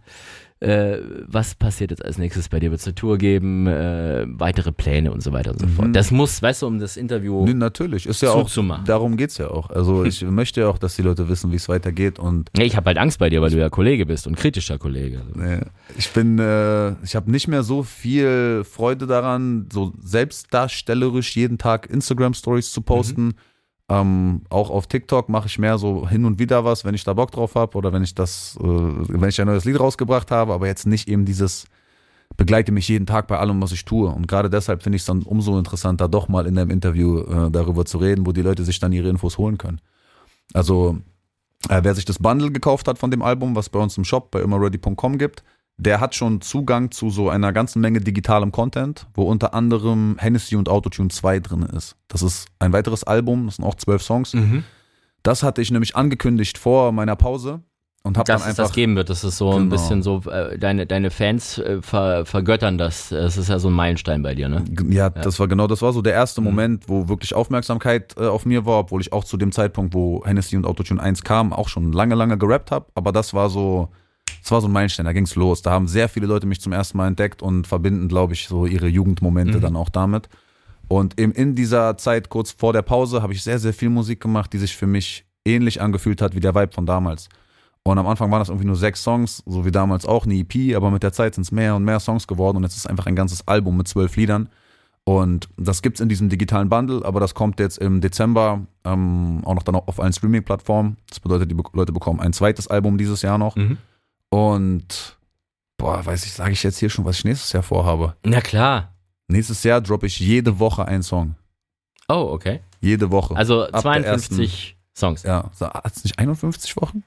[0.62, 2.72] Äh, was passiert jetzt als nächstes bei dir?
[2.72, 3.68] Wird es eine Tour geben?
[3.68, 5.90] Äh, weitere Pläne und so weiter und so fort.
[5.94, 7.46] Das muss, weißt du, um das Interview.
[7.46, 8.50] Nee, natürlich, ist ja auch,
[8.86, 9.70] darum geht's ja auch.
[9.70, 12.78] Also ich möchte ja auch, dass die Leute wissen, wie es weitergeht und Nee, ich
[12.78, 15.24] habe halt Angst bei dir, weil du ja Kollege bist und kritischer Kollege.
[15.34, 15.60] Nee,
[15.98, 21.90] ich bin, äh, ich habe nicht mehr so viel Freude daran, so selbstdarstellerisch jeden Tag
[21.90, 23.34] Instagram-Stories zu posten.
[23.88, 27.14] Ähm, auch auf TikTok mache ich mehr so hin und wieder was, wenn ich da
[27.14, 30.54] Bock drauf habe oder wenn ich das, äh, wenn ich ein neues Lied rausgebracht habe,
[30.54, 31.66] aber jetzt nicht eben dieses
[32.38, 34.10] begleite mich jeden Tag bei allem, was ich tue.
[34.10, 37.52] Und gerade deshalb finde ich es dann umso interessanter, doch mal in einem Interview äh,
[37.52, 39.80] darüber zu reden, wo die Leute sich dann ihre Infos holen können.
[40.54, 40.98] Also
[41.70, 44.32] äh, wer sich das Bundle gekauft hat von dem Album, was bei uns im Shop
[44.32, 45.44] bei immerready.com gibt,
[45.78, 50.56] der hat schon Zugang zu so einer ganzen Menge digitalem Content, wo unter anderem Hennessy
[50.56, 51.96] und Autotune 2 drin ist.
[52.08, 54.34] Das ist ein weiteres Album, das sind auch zwölf Songs.
[54.34, 54.64] Mhm.
[55.24, 57.62] Das hatte ich nämlich angekündigt vor meiner Pause
[58.04, 59.70] und habe dann Dass es einfach das geben wird, das ist so ein Genau.
[59.72, 63.10] bisschen so, äh, deine, deine Fans äh, ver, vergöttern das.
[63.10, 64.64] Das ist ja so ein Meilenstein bei dir, ne?
[64.70, 68.28] G- Ja, das war genau, das war so der erste Moment, wo wirklich Aufmerksamkeit äh,
[68.28, 71.52] auf mir war, obwohl ich auch zu dem Zeitpunkt, wo Hennessy und Autotune 1 kam,
[71.52, 72.86] auch schon lange, lange gerappt habe.
[72.94, 73.90] Aber das war so,
[74.42, 75.62] das war so ein Meilenstein, da ging's los.
[75.62, 78.66] Da haben sehr viele Leute mich zum ersten Mal entdeckt und verbinden, glaube ich, so
[78.66, 80.30] ihre Jugendmomente dann auch damit.
[80.88, 84.22] Und eben in dieser Zeit, kurz vor der Pause, habe ich sehr, sehr viel Musik
[84.22, 87.30] gemacht, die sich für mich ähnlich angefühlt hat wie der Vibe von damals.
[87.84, 90.76] Und am Anfang waren das irgendwie nur sechs Songs, so wie damals auch eine EP,
[90.76, 93.06] aber mit der Zeit sind es mehr und mehr Songs geworden und jetzt ist einfach
[93.06, 94.50] ein ganzes Album mit zwölf Liedern.
[95.04, 99.54] Und das gibt's in diesem digitalen Bundle, aber das kommt jetzt im Dezember ähm, auch
[99.54, 100.98] noch dann auf allen Streaming-Plattformen.
[101.10, 103.56] Das bedeutet, die Leute bekommen ein zweites Album dieses Jahr noch.
[103.56, 103.78] Mhm.
[104.30, 105.18] Und
[105.78, 108.16] boah, weiß ich, sage ich jetzt hier schon, was ich nächstes Jahr vorhabe.
[108.24, 108.94] Na klar.
[109.28, 111.36] Nächstes Jahr droppe ich jede Woche einen Song.
[112.08, 112.60] Oh, okay.
[112.82, 113.36] Jede Woche.
[113.36, 115.24] Also Ab der 52 Songs.
[115.24, 117.04] ja, hat es nicht 51 Wochen?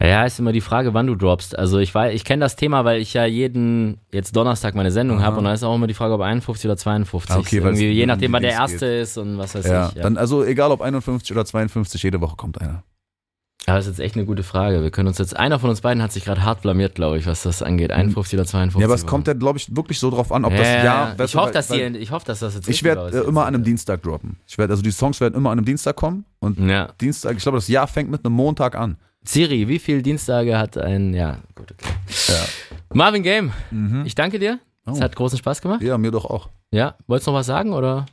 [0.00, 1.58] Ja, ist immer die Frage, wann du droppst.
[1.58, 5.22] Also ich weiß, ich kenne das Thema, weil ich ja jeden jetzt Donnerstag meine Sendung
[5.22, 7.30] habe und da ist auch immer die Frage, ob 51 oder 52.
[7.34, 9.94] Ah, okay, weil je nachdem, wann der erste ist und was weiß Ja, ich.
[9.96, 10.02] Ja.
[10.02, 12.84] dann also egal ob 51 oder 52, jede Woche kommt einer.
[13.66, 14.82] Aber das ist jetzt echt eine gute Frage.
[14.82, 17.26] Wir können uns jetzt, einer von uns beiden hat sich gerade hart blamiert, glaube ich,
[17.26, 17.90] was das angeht.
[17.92, 18.80] 51 oder 52.
[18.80, 21.20] Ja, aber es kommt ja, glaube ich, wirklich so drauf an, ob das ja, Jahr.
[21.20, 23.64] ich hoffe, dass die, ich hoffe, dass das jetzt Ich werde äh, immer an einem
[23.64, 24.36] Dienstag droppen.
[24.46, 26.88] Ich werde, also die Songs werden immer an einem Dienstag kommen und Ja.
[27.00, 28.96] Dienstag, ich glaube, das Jahr fängt mit einem Montag an.
[29.24, 31.92] Siri, wie viele Dienstage hat ein, ja, gut, okay.
[32.94, 33.52] Marvin Game,
[34.06, 34.60] ich danke dir.
[34.86, 35.02] Es Oh.
[35.02, 35.82] hat großen Spaß gemacht.
[35.82, 36.48] Ja, mir doch auch.
[36.70, 38.06] Ja, wolltest du noch was sagen oder?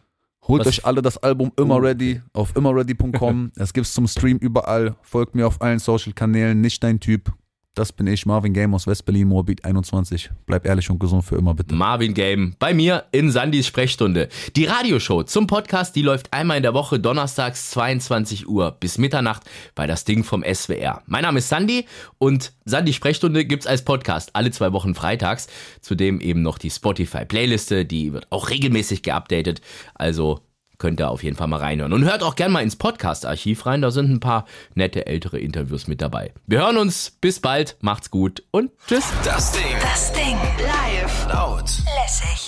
[0.47, 3.51] Holt Was- euch alle das Album Immer Ready auf immerready.com.
[3.55, 4.95] es gibt's zum Stream überall.
[5.01, 6.61] Folgt mir auf allen Social Kanälen.
[6.61, 7.31] Nicht dein Typ.
[7.75, 10.29] Das bin ich, Marvin Game aus Westberlin, Moabit 21.
[10.45, 11.75] Bleib ehrlich und gesund für immer, bitte.
[11.75, 14.29] Marvin Game bei mir in Sandys Sprechstunde.
[14.55, 19.43] Die Radioshow zum Podcast, die läuft einmal in der Woche donnerstags 22 Uhr bis Mitternacht
[19.75, 21.03] bei das Ding vom SWR.
[21.05, 21.85] Mein Name ist Sandy
[22.17, 25.47] und Sandy Sprechstunde gibt's als Podcast alle zwei Wochen freitags.
[25.81, 29.59] Zudem eben noch die Spotify Playliste, die wird auch regelmäßig geupdatet.
[29.95, 30.39] Also
[30.77, 31.93] könnt ihr auf jeden Fall mal reinhören.
[31.93, 35.87] Und hört auch gerne mal ins Podcast-Archiv rein, da sind ein paar nette ältere Interviews
[35.87, 36.33] mit dabei.
[36.45, 39.05] Wir hören uns, bis bald, macht's gut und tschüss.
[39.23, 39.63] Das Ding.
[39.81, 41.27] Das Ding live.
[41.31, 41.69] Laut.
[42.01, 42.44] Lässig.